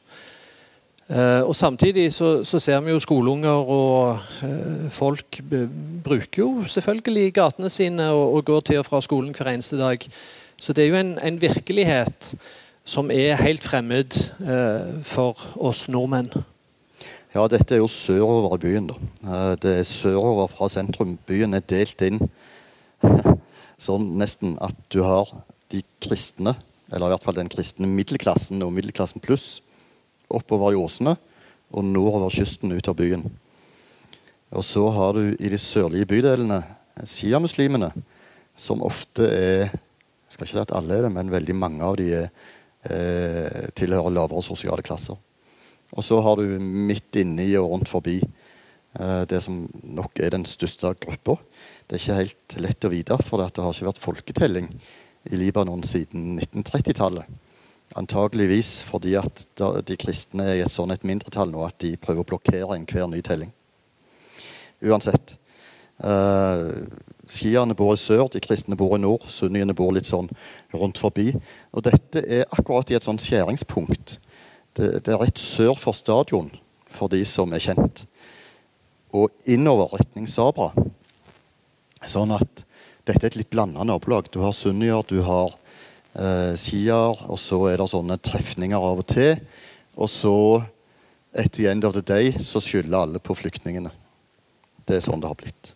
Og 1.14 1.52
Samtidig 1.54 2.08
så, 2.10 2.42
så, 2.42 2.58
ser 2.58 2.80
vi 2.82 2.90
jo 2.90 2.98
skoleunger 2.98 3.68
og 3.70 4.18
folk 4.90 5.38
bruker 6.04 6.40
jo 6.40 6.64
selvfølgelig 6.66 7.34
gatene 7.36 7.70
sine 7.70 8.08
og, 8.10 8.34
og, 8.34 8.44
går 8.44 8.60
til 8.60 8.80
og 8.80 8.86
fra 8.88 9.00
skolen 9.04 9.30
hver 9.30 9.52
eneste 9.52 9.78
dag. 9.78 10.08
Så 10.56 10.72
det 10.72 10.84
er 10.84 10.88
jo 10.88 10.98
en, 10.98 11.18
en 11.22 11.40
virkelighet 11.40 12.34
som 12.84 13.10
er 13.10 13.40
helt 13.40 13.64
fremmed 13.64 14.16
eh, 14.44 14.90
for 15.04 15.40
oss 15.56 15.86
nordmenn? 15.88 16.28
Ja, 17.34 17.46
dette 17.50 17.74
er 17.74 17.80
jo 17.80 17.88
sørover 17.90 18.58
i 18.58 18.62
byen. 18.62 18.90
da. 18.92 18.98
Eh, 19.24 19.54
det 19.62 19.78
er 19.80 19.88
sørover 19.88 20.46
fra 20.52 20.68
sentrum. 20.68 21.16
Byen 21.26 21.56
er 21.56 21.64
delt 21.64 22.04
inn 22.04 22.20
sånn 23.86 24.12
nesten 24.20 24.58
at 24.62 24.76
du 24.92 25.02
har 25.02 25.32
de 25.72 25.82
kristne, 26.04 26.54
eller 26.92 27.08
i 27.08 27.14
hvert 27.14 27.24
fall 27.24 27.40
den 27.40 27.50
kristne 27.50 27.88
middelklassen 27.90 28.62
og 28.62 28.72
middelklassen 28.76 29.24
pluss, 29.24 29.62
oppover 30.32 30.74
i 30.74 30.80
åsene 30.80 31.16
og 31.74 31.86
nordover 31.86 32.32
kysten 32.34 32.72
ut 32.74 32.88
av 32.88 32.96
byen. 32.98 33.24
Og 34.54 34.64
så 34.64 34.84
har 34.94 35.16
du 35.16 35.34
i 35.34 35.50
de 35.50 35.58
sørlige 35.58 36.08
bydelene 36.12 36.60
sjiamuslimene, 37.08 37.90
som 38.54 38.84
ofte 38.86 39.26
er 39.26 39.74
jeg 40.24 40.38
skal 40.38 40.46
ikke 40.48 40.56
si 40.56 40.62
at 40.64 40.72
alle 40.74 40.96
er 40.96 41.04
det, 41.06 41.12
men 41.14 41.30
veldig 41.30 41.54
mange 41.54 41.84
av 41.86 41.94
de 42.00 42.08
er 42.16 42.24
eh, 42.90 43.68
tilhører 43.76 44.10
lavere 44.10 44.42
sosiale 44.42 44.82
klasser. 44.82 45.14
Og 45.94 46.02
så 46.02 46.18
har 46.24 46.40
du 46.40 46.58
midt 46.58 47.20
inni 47.20 47.52
og 47.60 47.68
rundt 47.70 47.90
forbi 47.92 48.16
eh, 48.18 49.22
det 49.30 49.38
som 49.44 49.60
nok 49.94 50.18
er 50.18 50.34
den 50.34 50.46
største 50.48 50.90
gruppa. 51.04 51.36
Det 51.86 51.94
er 51.94 52.02
ikke 52.02 52.18
helt 52.18 52.56
lett 52.64 52.88
å 52.88 52.90
vite, 52.90 53.18
for 53.22 53.38
det 53.38 53.62
har 53.62 53.76
ikke 53.76 53.90
vært 53.92 54.02
folketelling 54.02 54.72
i 55.30 55.38
Libanon 55.38 55.84
siden 55.86 56.34
1930-tallet. 56.40 57.28
Antageligvis 57.94 58.80
fordi 58.88 59.14
at 59.20 59.44
de 59.86 59.96
kristne 60.00 60.48
er 60.48 60.58
i 60.58 60.64
et 60.64 60.72
sånn 60.72 60.90
et 60.94 61.04
mindretall 61.06 61.52
nå 61.52 61.62
at 61.66 61.76
de 61.84 61.94
prøver 62.00 62.24
å 62.24 62.28
blokkere 62.32 62.78
enhver 62.78 63.06
ny 63.10 63.20
telling. 63.22 63.52
Uansett. 64.84 65.36
Uh, 66.02 66.82
Skierne 67.30 67.72
bor 67.76 67.94
i 67.94 68.00
sør, 68.00 68.26
de 68.28 68.42
kristne 68.42 68.76
bor 68.76 68.96
i 68.96 69.00
nord. 69.00 69.24
Sunniene 69.32 69.76
bor 69.76 69.94
litt 69.96 70.08
sånn 70.08 70.28
rundt 70.74 71.00
forbi. 71.00 71.30
Og 71.72 71.84
dette 71.86 72.20
er 72.20 72.48
akkurat 72.52 72.90
i 72.90 72.98
et 72.98 73.06
sånt 73.06 73.22
skjæringspunkt. 73.24 74.18
Det, 74.76 74.90
det 75.06 75.14
er 75.14 75.22
rett 75.22 75.40
sør 75.40 75.78
for 75.80 75.96
stadion, 75.96 76.50
for 76.90 77.08
de 77.12 77.22
som 77.28 77.54
er 77.54 77.62
kjent. 77.64 78.04
Og 79.14 79.30
innover 79.48 79.94
retning 79.94 80.28
Sabra. 80.28 80.72
Sånn 82.04 82.34
at 82.36 82.64
dette 83.08 83.22
er 83.22 83.30
et 83.30 83.40
litt 83.40 83.52
blanda 83.52 83.86
nabolag. 83.86 84.28
Du 84.32 84.42
har 84.44 84.52
sunnier, 84.56 85.00
du 85.08 85.22
har 85.24 85.54
eh, 86.14 86.54
sier, 86.60 87.20
og 87.28 87.38
så 87.40 87.60
er 87.70 87.80
det 87.80 87.90
sånne 87.90 88.18
trefninger 88.22 88.78
av 88.78 89.02
og 89.02 89.08
til. 89.10 89.36
Og 89.94 90.10
så, 90.10 90.36
at 91.34 91.52
the 91.58 91.68
end 91.70 91.86
of 91.86 91.94
the 91.94 92.02
day, 92.02 92.32
så 92.38 92.62
skylder 92.62 93.04
alle 93.04 93.22
på 93.22 93.36
flyktningene. 93.38 93.92
Det 94.84 94.98
er 94.98 95.04
sånn 95.04 95.22
det 95.22 95.30
har 95.30 95.38
blitt. 95.38 95.74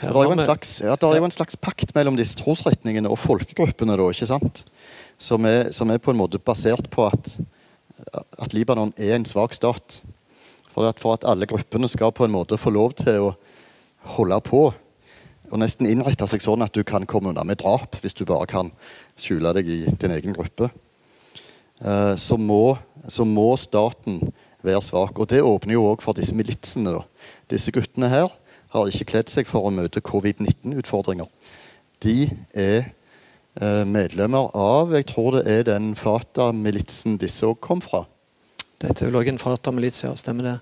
Det 0.00 0.10
er, 0.10 0.26
jo 0.26 0.34
en 0.34 0.42
slags, 0.42 0.78
ja, 0.84 0.96
det 1.00 1.08
er 1.08 1.20
jo 1.20 1.26
en 1.28 1.32
slags 1.32 1.56
pakt 1.56 1.94
mellom 1.96 2.16
disse 2.18 2.36
trosretningene 2.36 3.08
og 3.08 3.18
folkegruppene. 3.22 3.96
Da, 3.96 4.08
ikke 4.12 4.28
sant? 4.28 4.64
Som 5.20 5.46
er, 5.48 5.70
som 5.72 5.90
er, 5.94 6.02
på 6.02 6.12
en 6.12 6.18
måte 6.18 6.40
basert 6.42 6.90
på 6.92 7.06
at, 7.08 7.36
at 8.12 8.52
Libanon 8.56 8.92
er 8.98 9.14
en 9.16 9.24
svak 9.28 9.54
stat. 9.56 10.02
For 10.68 10.90
at, 10.90 11.00
for 11.00 11.16
at, 11.16 11.24
alle 11.24 11.48
gruppene 11.48 11.88
skal 11.88 12.12
på 12.12 12.26
en 12.26 12.34
måte 12.34 12.58
få 12.60 12.74
lov 12.74 12.96
til 12.98 13.30
å 13.30 13.34
holde 14.18 14.40
på 14.44 14.66
og 15.50 15.60
nesten 15.60 15.88
innrette 15.90 16.26
seg 16.30 16.42
sånn 16.42 16.64
at 16.64 16.74
du 16.74 16.82
kan 16.86 17.06
komme 17.08 17.32
unna 17.32 17.44
med 17.46 17.60
drap 17.60 17.98
hvis 18.02 18.16
du 18.16 18.24
bare 18.28 18.48
kan 18.50 18.72
skjule 19.20 19.52
deg 19.56 19.68
i 19.68 19.80
din 19.90 20.14
egen 20.16 20.36
gruppe. 20.36 20.70
Eh, 21.84 22.14
så 22.16 22.38
må, 22.40 22.76
så 23.08 23.26
må 23.28 23.52
staten 23.60 24.20
være 24.64 24.82
svak. 24.82 25.18
Og 25.18 25.28
det 25.30 25.42
åpner 25.44 25.76
jo 25.76 25.86
òg 25.92 26.04
for 26.04 26.16
disse 26.16 26.36
militsene. 26.36 26.96
Disse 27.50 27.74
guttene 27.74 28.10
her 28.12 28.30
har 28.74 28.90
ikke 28.90 29.12
kledd 29.12 29.30
seg 29.30 29.48
for 29.48 29.68
å 29.68 29.74
møte 29.74 30.02
covid-19-utfordringer. 30.04 31.28
De 32.02 32.28
er 32.50 32.90
eh, 33.60 33.84
medlemmer 33.86 34.50
av 34.58 34.94
Jeg 34.96 35.08
tror 35.12 35.38
det 35.38 35.44
er 35.50 35.68
den 35.68 35.92
Fata-militsen 35.98 37.18
disse 37.20 37.46
òg 37.46 37.60
kom 37.62 37.84
fra. 37.84 38.04
Dette 38.82 39.04
er 39.04 39.12
vel 39.12 39.20
òg 39.22 39.30
en 39.30 39.40
Fata-milits, 39.40 40.02
ja. 40.04 40.12
Stemmer 40.18 40.48
det. 40.48 40.58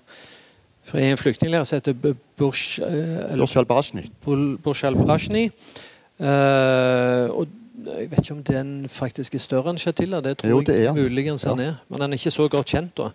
For 0.83 0.99
er 0.99 1.11
en 1.11 1.17
flyktningleir 1.17 1.63
som 1.63 1.79
heter 1.79 1.95
Burj 2.37 2.83
al-Brashni. 4.83 5.49
Uh, 6.19 7.33
og 7.33 7.47
jeg 7.83 8.11
vet 8.11 8.19
ikke 8.19 8.33
om 8.33 8.43
den 8.43 8.89
faktisk 8.89 9.35
er 9.35 9.41
større 9.41 9.71
enn 9.73 9.79
Shatila. 9.81 10.19
Det 10.23 10.37
tror 10.39 10.51
jo, 10.51 10.59
det 10.65 10.75
jeg 10.83 10.95
muligens 10.95 11.43
han 11.49 11.59
er. 11.59 11.79
Men 11.89 12.03
den 12.03 12.13
er 12.13 12.19
ikke 12.19 12.31
så 12.31 12.45
godt 12.51 12.69
kjent 12.69 12.93
da, 12.97 13.09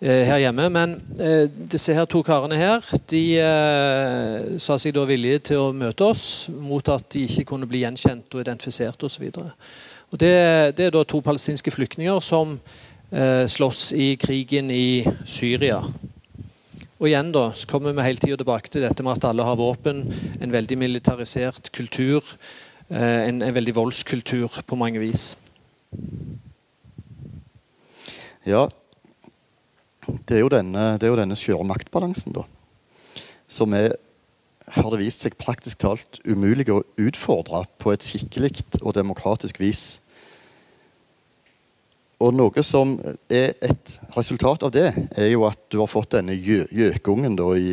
eh, 0.00 0.22
her 0.26 0.40
hjemme. 0.42 0.68
Men 0.72 0.94
eh, 1.20 1.44
disse 1.72 1.94
her 1.94 2.08
to 2.10 2.22
karene 2.26 2.56
her 2.56 2.80
de 3.10 3.22
eh, 3.38 4.58
sa 4.58 4.78
seg 4.80 4.96
da 4.96 5.04
villige 5.08 5.42
til 5.50 5.66
å 5.66 5.72
møte 5.76 6.08
oss 6.08 6.48
mot 6.56 6.88
at 6.88 7.10
de 7.12 7.26
ikke 7.28 7.50
kunne 7.52 7.68
bli 7.68 7.84
gjenkjent 7.84 8.34
og 8.34 8.46
identifisert 8.46 9.04
osv. 9.04 9.28
Det, 10.12 10.32
det 10.76 10.88
er 10.88 10.94
da 10.94 11.04
to 11.04 11.20
palestinske 11.24 11.74
flyktninger 11.74 12.20
som 12.24 12.56
eh, 13.12 13.44
slåss 13.48 13.90
i 13.92 14.14
krigen 14.20 14.72
i 14.72 15.04
Syria. 15.24 15.82
Og 17.02 17.08
igjen 17.10 17.32
da, 17.34 17.48
så 17.50 17.66
kommer 17.66 17.90
vi 17.96 18.04
hele 18.06 18.22
tida 18.22 18.36
tilbake 18.38 18.70
til 18.70 18.84
dette 18.86 19.02
med 19.02 19.16
at 19.18 19.24
alle 19.26 19.42
har 19.42 19.56
våpen, 19.58 20.04
en 20.38 20.52
veldig 20.54 20.76
militarisert 20.78 21.72
kultur. 21.74 22.22
Eh, 22.86 23.24
en, 23.26 23.40
en, 23.42 23.54
veldig 23.56 23.74
voldskultur 23.74 24.60
på 24.62 24.78
mange 24.78 25.02
vis. 25.02 25.32
Ja, 28.46 28.68
det 30.28 30.36
er 30.36 30.44
jo 30.44 30.52
denne, 30.54 30.84
denne 31.02 31.38
skjøre 31.38 31.66
maktbalansen, 31.66 32.36
da. 32.38 32.46
Som 33.50 33.74
er, 33.74 33.96
har 34.70 34.94
det 34.94 35.02
vist 35.02 35.26
seg 35.26 35.34
praktisk 35.42 35.82
talt 35.82 36.22
umulig 36.22 36.68
å 36.70 36.84
utfordre 37.02 37.64
på 37.82 37.96
et 37.96 38.06
skikkelig 38.06 38.62
og 38.78 38.94
demokratisk 38.94 39.58
vis. 39.58 40.01
Og 42.22 42.30
noe 42.38 42.62
som 42.62 42.94
er 43.32 43.56
et 43.66 43.94
resultat 44.14 44.62
av 44.62 44.70
det, 44.74 44.92
er 45.18 45.32
jo 45.32 45.42
at 45.48 45.58
du 45.72 45.80
har 45.80 45.90
fått 45.90 46.12
denne 46.14 46.36
gjøkungen 46.36 47.34
i, 47.58 47.72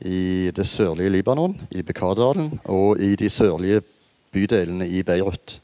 i, 0.00 0.20
det 0.56 0.64
sørlige 0.64 1.12
Libanon, 1.12 1.58
i 1.68 1.82
Bekardalen, 1.84 2.54
og 2.64 3.02
i 3.02 3.12
de 3.20 3.28
sørlige 3.28 3.82
bydelene 4.32 4.88
i 4.88 5.02
Beirut. 5.04 5.58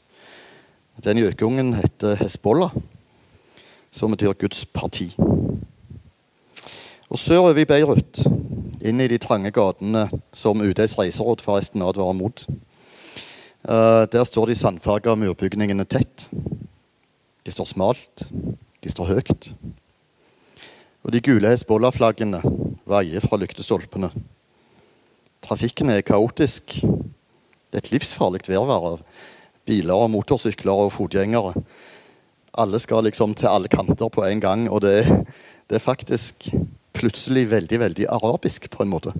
Den 1.01 1.17
gjøkungen 1.17 1.73
heter 1.79 2.19
Hezbollah, 2.21 2.75
som 3.91 4.13
betyr 4.13 4.37
Guds 4.37 4.67
parti. 4.69 5.09
Og 7.09 7.17
Sørover 7.19 7.57
i 7.57 7.65
Beirut, 7.65 8.21
inn 8.85 9.01
i 9.01 9.09
de 9.09 9.17
trange 9.17 9.49
gatene 9.55 10.05
som 10.33 10.61
UDs 10.61 10.93
reiseråd 10.99 11.41
forresten 11.41 11.81
advarer 11.81 12.17
mot. 12.21 12.45
Uh, 13.65 14.05
der 14.13 14.23
står 14.25 14.49
de 14.49 14.61
sandfarga 14.61 15.17
murbygningene 15.17 15.89
tett. 15.89 16.29
De 17.45 17.53
står 17.53 17.69
smalt. 17.71 18.25
De 18.81 18.89
står 18.91 19.15
høyt. 19.15 19.51
Og 21.01 21.13
de 21.13 21.21
gule 21.25 21.49
Hezbollah-flaggene 21.49 22.41
vaier 22.89 23.23
fra 23.23 23.39
lyktestolpene. 23.41 24.11
Trafikken 25.41 25.89
er 25.89 26.05
kaotisk. 26.05 26.77
Det 26.81 27.79
er 27.79 27.85
et 27.85 27.93
livsfarlig 27.93 28.43
værvær 28.49 28.91
av 28.93 29.05
biler 29.65 29.97
og 29.97 30.11
motorsykler 30.13 30.85
og 30.85 30.93
fotgjengere. 30.93 31.55
Alle 32.61 32.81
skal 32.83 33.05
liksom 33.07 33.33
til 33.37 33.49
alle 33.49 33.71
kanter 33.71 34.11
på 34.11 34.25
en 34.27 34.41
gang, 34.43 34.67
og 34.69 34.81
det, 34.83 35.05
det 35.69 35.79
er 35.79 35.83
faktisk 35.83 36.49
plutselig 36.93 37.47
veldig 37.51 37.79
veldig 37.79 38.07
arabisk, 38.11 38.69
på 38.73 38.83
en 38.83 38.91
måte. 38.91 39.13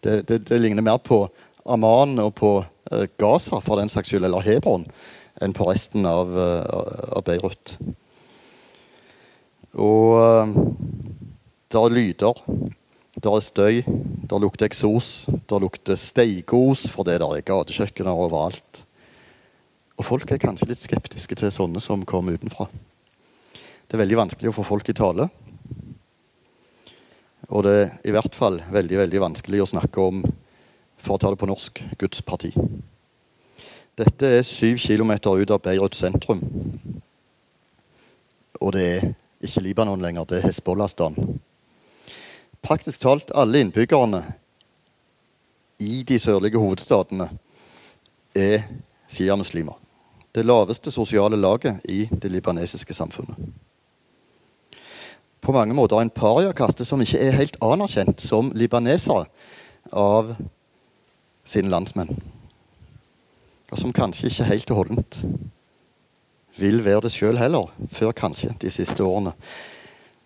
Det, 0.00 0.22
det, 0.28 0.46
det 0.48 0.60
ligner 0.62 0.82
mer 0.82 0.98
på 1.02 1.26
Amman 1.68 2.16
og 2.22 2.32
på 2.38 2.52
uh, 2.62 3.04
Gaza 3.20 3.60
for 3.60 3.78
den 3.78 3.90
saks 3.92 4.08
skyld, 4.08 4.24
eller 4.24 4.42
Hebron, 4.42 4.86
enn 5.42 5.54
på 5.56 5.66
resten 5.68 6.06
av, 6.08 6.32
uh, 6.34 7.14
av 7.18 7.24
Beirut. 7.26 7.76
Og 9.78 10.18
uh, 10.18 10.58
det 11.68 11.80
er 11.80 11.94
lyder. 11.94 12.42
Det 13.18 13.30
er 13.30 13.42
støy. 13.44 13.80
Det 14.30 14.42
lukter 14.42 14.68
eksos. 14.68 15.28
Det 15.48 15.62
lukter 15.62 15.98
steikos 15.98 16.86
for 16.94 17.08
det 17.08 17.18
der 17.22 17.38
er 17.38 17.46
gatekjøkkener 17.46 18.22
overalt. 18.26 18.84
Og 19.98 20.06
folk 20.06 20.30
er 20.30 20.40
kanskje 20.42 20.70
litt 20.70 20.82
skeptiske 20.82 21.38
til 21.40 21.50
sånne 21.52 21.82
som 21.82 22.06
kommer 22.06 22.38
utenfra. 22.38 22.68
Det 23.88 23.96
er 23.96 24.04
veldig 24.04 24.20
vanskelig 24.20 24.52
å 24.52 24.58
få 24.60 24.66
folk 24.68 24.88
i 24.92 24.96
tale. 24.96 25.26
Og 27.48 27.64
det 27.64 27.74
er 27.80 27.90
i 28.06 28.12
hvert 28.14 28.34
fall 28.36 28.60
veldig 28.70 29.00
veldig 29.02 29.22
vanskelig 29.24 29.64
å 29.64 29.70
snakke 29.72 30.04
om, 30.04 30.22
for 31.00 31.16
å 31.16 31.22
ta 31.22 31.32
det 31.32 31.40
på 31.40 31.48
norsk, 31.48 31.80
Guds 31.98 32.20
parti. 32.26 32.52
Dette 33.98 34.26
er 34.38 34.42
syv 34.46 34.78
kilometer 34.78 35.40
ut 35.42 35.50
av 35.50 35.62
Beirut 35.62 35.96
sentrum. 35.98 36.42
Og 38.60 38.72
det 38.74 38.84
er 38.86 39.08
ikke 39.42 39.62
Libanon 39.62 40.02
lenger, 40.02 40.24
det 40.24 40.38
er 40.38 40.46
Hezbollah-staden. 40.46 41.38
Praktisk 42.62 43.02
talt 43.02 43.32
alle 43.34 43.62
innbyggerne 43.62 44.22
i 45.82 46.02
de 46.06 46.18
sørlige 46.18 46.58
hovedstadene 46.58 47.28
er 48.34 48.66
sjiamuslimer. 49.08 49.78
Det 50.34 50.46
laveste 50.46 50.90
sosiale 50.90 51.36
laget 51.36 51.80
i 51.88 52.04
det 52.10 52.30
libanesiske 52.30 52.94
samfunnet 52.94 53.50
på 55.48 55.52
mange 55.52 55.74
måter 55.74 56.00
en 56.00 56.10
pariakaste 56.10 56.84
som 56.84 57.00
ikke 57.00 57.20
er 57.24 57.36
helt 57.38 57.54
anerkjent 57.64 58.20
som 58.20 58.50
libanesere 58.52 59.24
av 59.96 60.34
sine 61.48 61.72
landsmenn. 61.72 62.10
Og 63.70 63.78
som 63.78 63.92
kanskje 63.92 64.30
ikke 64.30 64.48
helt 64.48 64.70
og 64.72 64.82
holdent 64.82 65.20
vil 66.58 66.80
være 66.84 67.04
det 67.06 67.12
sjøl 67.14 67.38
heller, 67.38 67.68
før 67.92 68.12
kanskje 68.16 68.50
de 68.62 68.70
siste 68.70 69.04
årene. 69.04 69.34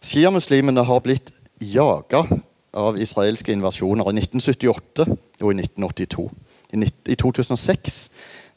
Sjiamuslimene 0.03 0.85
har 0.85 1.03
blitt 1.05 1.33
jaga 1.61 2.25
av 2.73 2.97
israelske 3.01 3.53
invasjoner 3.53 4.09
i 4.09 4.17
1978 4.17 5.07
og 5.09 5.51
i 5.53 5.59
1982. 5.61 6.29
I 6.73 7.17
2006 7.21 7.99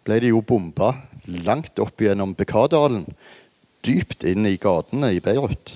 ble 0.07 0.21
de 0.23 0.31
jo 0.31 0.39
bomba 0.45 0.93
langt 1.45 1.79
opp 1.83 2.01
gjennom 2.01 2.35
Bekadalen, 2.37 3.03
dypt 3.85 4.23
inn 4.25 4.47
i 4.47 4.55
gatene 4.57 5.11
i 5.13 5.19
Beirut 5.21 5.75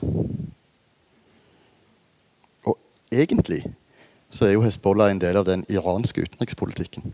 Og 2.66 2.78
egentlig 3.14 3.62
så 4.34 4.47
er 4.47 4.55
jo 4.55 4.64
Hezbollah 4.64 5.12
en 5.12 5.22
del 5.22 5.38
av 5.38 5.45
den 5.45 5.66
iranske 5.70 6.24
utenrikspolitikken. 6.26 7.14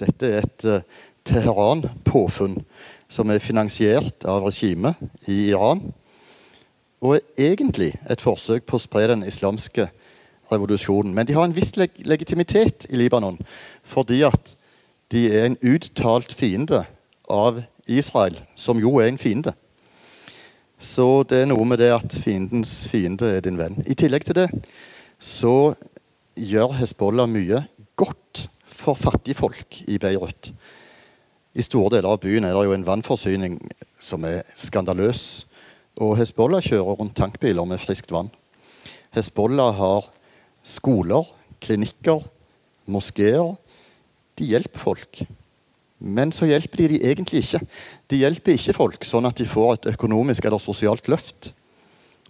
Dette 0.00 0.28
er 0.28 0.44
et 0.44 0.66
uh, 0.68 1.04
Teheran-påfunn 1.26 2.60
som 3.08 3.30
er 3.30 3.42
finansiert 3.42 4.26
av 4.28 4.46
regimet 4.46 4.98
i 5.30 5.48
Iran. 5.50 5.82
Og 7.04 7.18
er 7.18 7.52
egentlig 7.52 7.92
et 8.10 8.22
forsøk 8.22 8.66
på 8.66 8.78
å 8.78 8.82
spre 8.82 9.06
den 9.12 9.24
islamske 9.26 9.88
revolusjonen. 10.52 11.14
Men 11.14 11.26
de 11.26 11.36
har 11.36 11.46
en 11.46 11.56
viss 11.56 11.74
leg 11.76 11.94
legitimitet 12.06 12.88
i 12.90 13.00
Libanon 13.00 13.38
fordi 13.86 14.22
at 14.26 14.56
de 15.14 15.28
er 15.30 15.46
en 15.46 15.60
uttalt 15.62 16.32
fiende 16.34 16.82
av 17.30 17.60
Israel, 17.86 18.34
som 18.58 18.80
jo 18.82 18.96
er 18.98 19.12
en 19.12 19.20
fiende. 19.20 19.52
Så 20.78 21.22
det 21.28 21.42
er 21.42 21.50
noe 21.50 21.64
med 21.64 21.80
det 21.80 21.92
at 21.94 22.16
fiendens 22.20 22.84
fiende 22.90 23.28
er 23.36 23.44
din 23.44 23.58
venn. 23.58 23.78
I 23.86 23.94
tillegg 23.94 24.26
til 24.26 24.36
det 24.42 24.48
så 25.22 25.74
gjør 26.36 26.74
Hezbollah 26.80 27.30
mye 27.30 27.62
godt 27.96 28.48
for 28.66 28.98
fattigfolk 28.98 29.84
i 29.88 29.96
Beirut. 30.02 30.50
I 31.56 31.64
store 31.64 31.94
deler 31.94 32.12
av 32.12 32.20
byen 32.20 32.44
er 32.44 32.52
det 32.52 32.66
jo 32.66 32.74
en 32.76 32.84
vannforsyning 32.84 33.56
som 34.02 34.24
er 34.28 34.42
skandaløs. 34.52 35.46
Og 36.04 36.18
Hezbollah 36.18 36.60
kjører 36.60 36.98
rundt 36.98 37.16
tankbiler 37.16 37.64
med 37.64 37.80
friskt 37.80 38.12
vann. 38.12 38.28
Hezbollah 39.16 39.72
har 39.78 40.04
skoler, 40.60 41.24
klinikker, 41.64 42.20
moskeer. 42.84 43.54
De 44.36 44.50
hjelper 44.50 44.82
folk. 44.82 45.22
Men 45.96 46.32
så 46.34 46.44
hjelper 46.50 46.82
de 46.82 46.88
de 46.92 47.02
egentlig 47.08 47.46
ikke. 47.46 47.62
De 48.12 48.20
hjelper 48.20 48.58
ikke 48.58 48.76
folk 48.76 49.08
sånn 49.08 49.24
at 49.24 49.40
de 49.40 49.48
får 49.48 49.78
et 49.78 49.88
økonomisk 49.94 50.44
eller 50.44 50.60
sosialt 50.60 51.08
løft. 51.08 51.54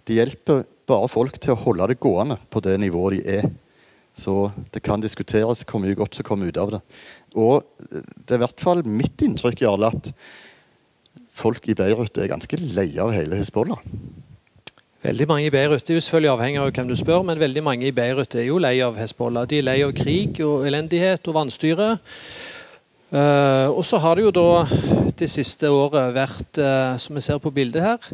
De 0.07 0.21
hjelper 0.21 0.63
bare 0.87 1.11
folk 1.11 1.35
til 1.35 1.51
å 1.51 1.61
holde 1.65 1.89
det 1.91 1.99
gående 1.99 2.39
på 2.47 2.63
det 2.63 2.77
nivået 2.79 3.19
de 3.19 3.39
er. 3.41 3.49
Så 4.17 4.49
det 4.73 4.81
kan 4.85 5.01
diskuteres 5.03 5.61
hvor 5.67 5.81
mye 5.83 5.97
godt 5.97 6.17
som 6.17 6.25
kommer 6.25 6.49
ut 6.49 6.57
av 6.57 6.73
det. 6.73 6.81
Og 7.37 7.65
det 7.87 8.33
er 8.33 8.39
i 8.39 8.45
hvert 8.45 8.63
fall 8.63 8.81
mitt 8.89 9.21
inntrykk 9.21 9.61
Jarle, 9.61 9.91
at 9.93 10.11
folk 11.37 11.67
i 11.69 11.75
Beirut 11.77 12.17
er 12.17 12.31
ganske 12.31 12.57
leie 12.73 12.97
av 13.03 13.13
hele 13.13 13.37
Hizbollah. 13.37 13.83
Veldig 15.05 15.27
mange 15.29 15.45
i 15.45 15.53
Beirut 15.53 15.85
det 15.85 15.93
er 15.93 15.99
jo 15.99 16.03
selvfølgelig 16.07 16.31
avhengig 16.33 16.61
av 16.63 16.71
hvem 16.73 16.89
du 16.89 16.95
spør, 16.97 17.21
men 17.27 17.39
veldig 17.39 17.63
mange 17.63 17.85
i 17.85 17.93
Beirut 17.95 18.33
er 18.35 18.47
jo 18.49 18.57
lei 18.59 18.79
av 18.83 18.97
Hizbollah. 18.97 19.45
De 19.45 19.59
er 19.59 19.67
lei 19.67 19.77
av 19.85 19.93
krig 19.95 20.41
og 20.43 20.65
elendighet 20.67 21.29
og 21.29 21.37
vanstyre. 21.37 21.91
Uh, 23.13 23.69
og 23.71 23.85
så 23.87 24.01
har 24.03 24.17
det 24.17 24.25
jo 24.25 24.33
da 24.35 24.49
det 25.15 25.29
siste 25.31 25.69
året 25.71 26.11
vært, 26.17 26.57
uh, 26.59 26.97
som 26.99 27.15
vi 27.15 27.23
ser 27.23 27.39
på 27.39 27.53
bildet 27.55 27.85
her, 27.85 28.09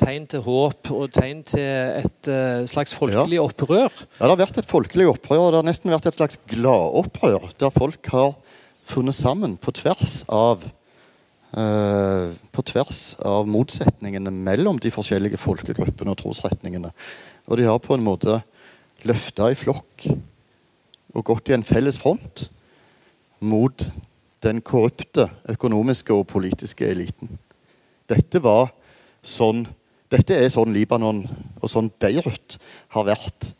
tegn 0.00 0.26
til 0.30 0.42
håp 0.44 0.90
og 0.94 1.12
tegn 1.14 1.42
til 1.46 2.00
et 2.00 2.30
uh, 2.32 2.64
slags 2.68 2.94
folkelig 2.96 3.38
ja. 3.38 3.46
opprør? 3.46 3.92
Ja, 4.16 4.24
det 4.24 4.32
har 4.32 4.40
vært 4.40 4.60
et 4.62 4.68
folkelig 4.68 5.08
opprør. 5.10 5.50
Det 5.52 5.60
har 5.60 5.68
nesten 5.68 5.92
vært 5.92 6.08
et 6.10 6.16
slags 6.16 6.40
gladopprør. 6.50 7.50
Der 7.60 7.74
folk 7.74 8.12
har 8.14 8.34
funnet 8.90 9.16
sammen 9.18 9.56
på 9.60 9.74
tvers 9.76 10.22
av 10.32 10.64
uh, 11.54 12.30
på 12.54 12.66
tvers 12.72 13.02
av 13.26 13.48
motsetningene 13.50 14.32
mellom 14.34 14.80
de 14.82 14.92
forskjellige 14.94 15.40
folkegruppene 15.40 16.14
og 16.14 16.20
trosretningene. 16.22 16.92
Og 17.50 17.60
de 17.60 17.68
har 17.68 17.82
på 17.82 17.96
en 17.96 18.06
måte 18.06 18.40
løfta 19.08 19.50
i 19.50 19.58
flokk 19.58 20.08
og 21.16 21.26
gått 21.26 21.50
i 21.50 21.56
en 21.56 21.66
felles 21.66 21.98
front 21.98 22.46
mot 23.40 23.86
den 24.44 24.60
korrupte 24.64 25.28
økonomiske 25.50 26.14
og 26.14 26.28
politiske 26.30 26.86
eliten. 26.88 27.38
Dette 28.08 28.40
var 28.42 28.70
sånn 29.26 29.66
dette 30.10 30.34
er 30.34 30.50
sånn 30.50 30.74
Libanon 30.74 31.22
og 31.60 31.70
sånn 31.70 31.90
Beirut 32.02 32.58
har 32.96 33.06
vært 33.06 33.52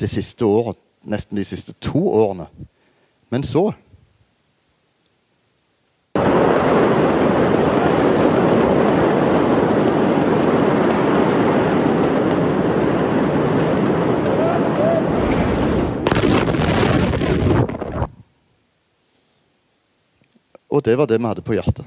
det 0.00 0.08
siste 0.10 0.46
året, 0.46 0.78
nesten 1.06 1.38
de 1.38 1.46
siste 1.46 1.74
to 1.82 2.02
årene. 2.10 2.48
Men 3.30 3.46
så 3.46 3.70
Og 20.72 20.80
det 20.80 20.94
var 20.96 21.04
det 21.04 21.18
vi 21.20 21.28
hadde 21.28 21.42
på 21.44 21.52
hjertet. 21.52 21.84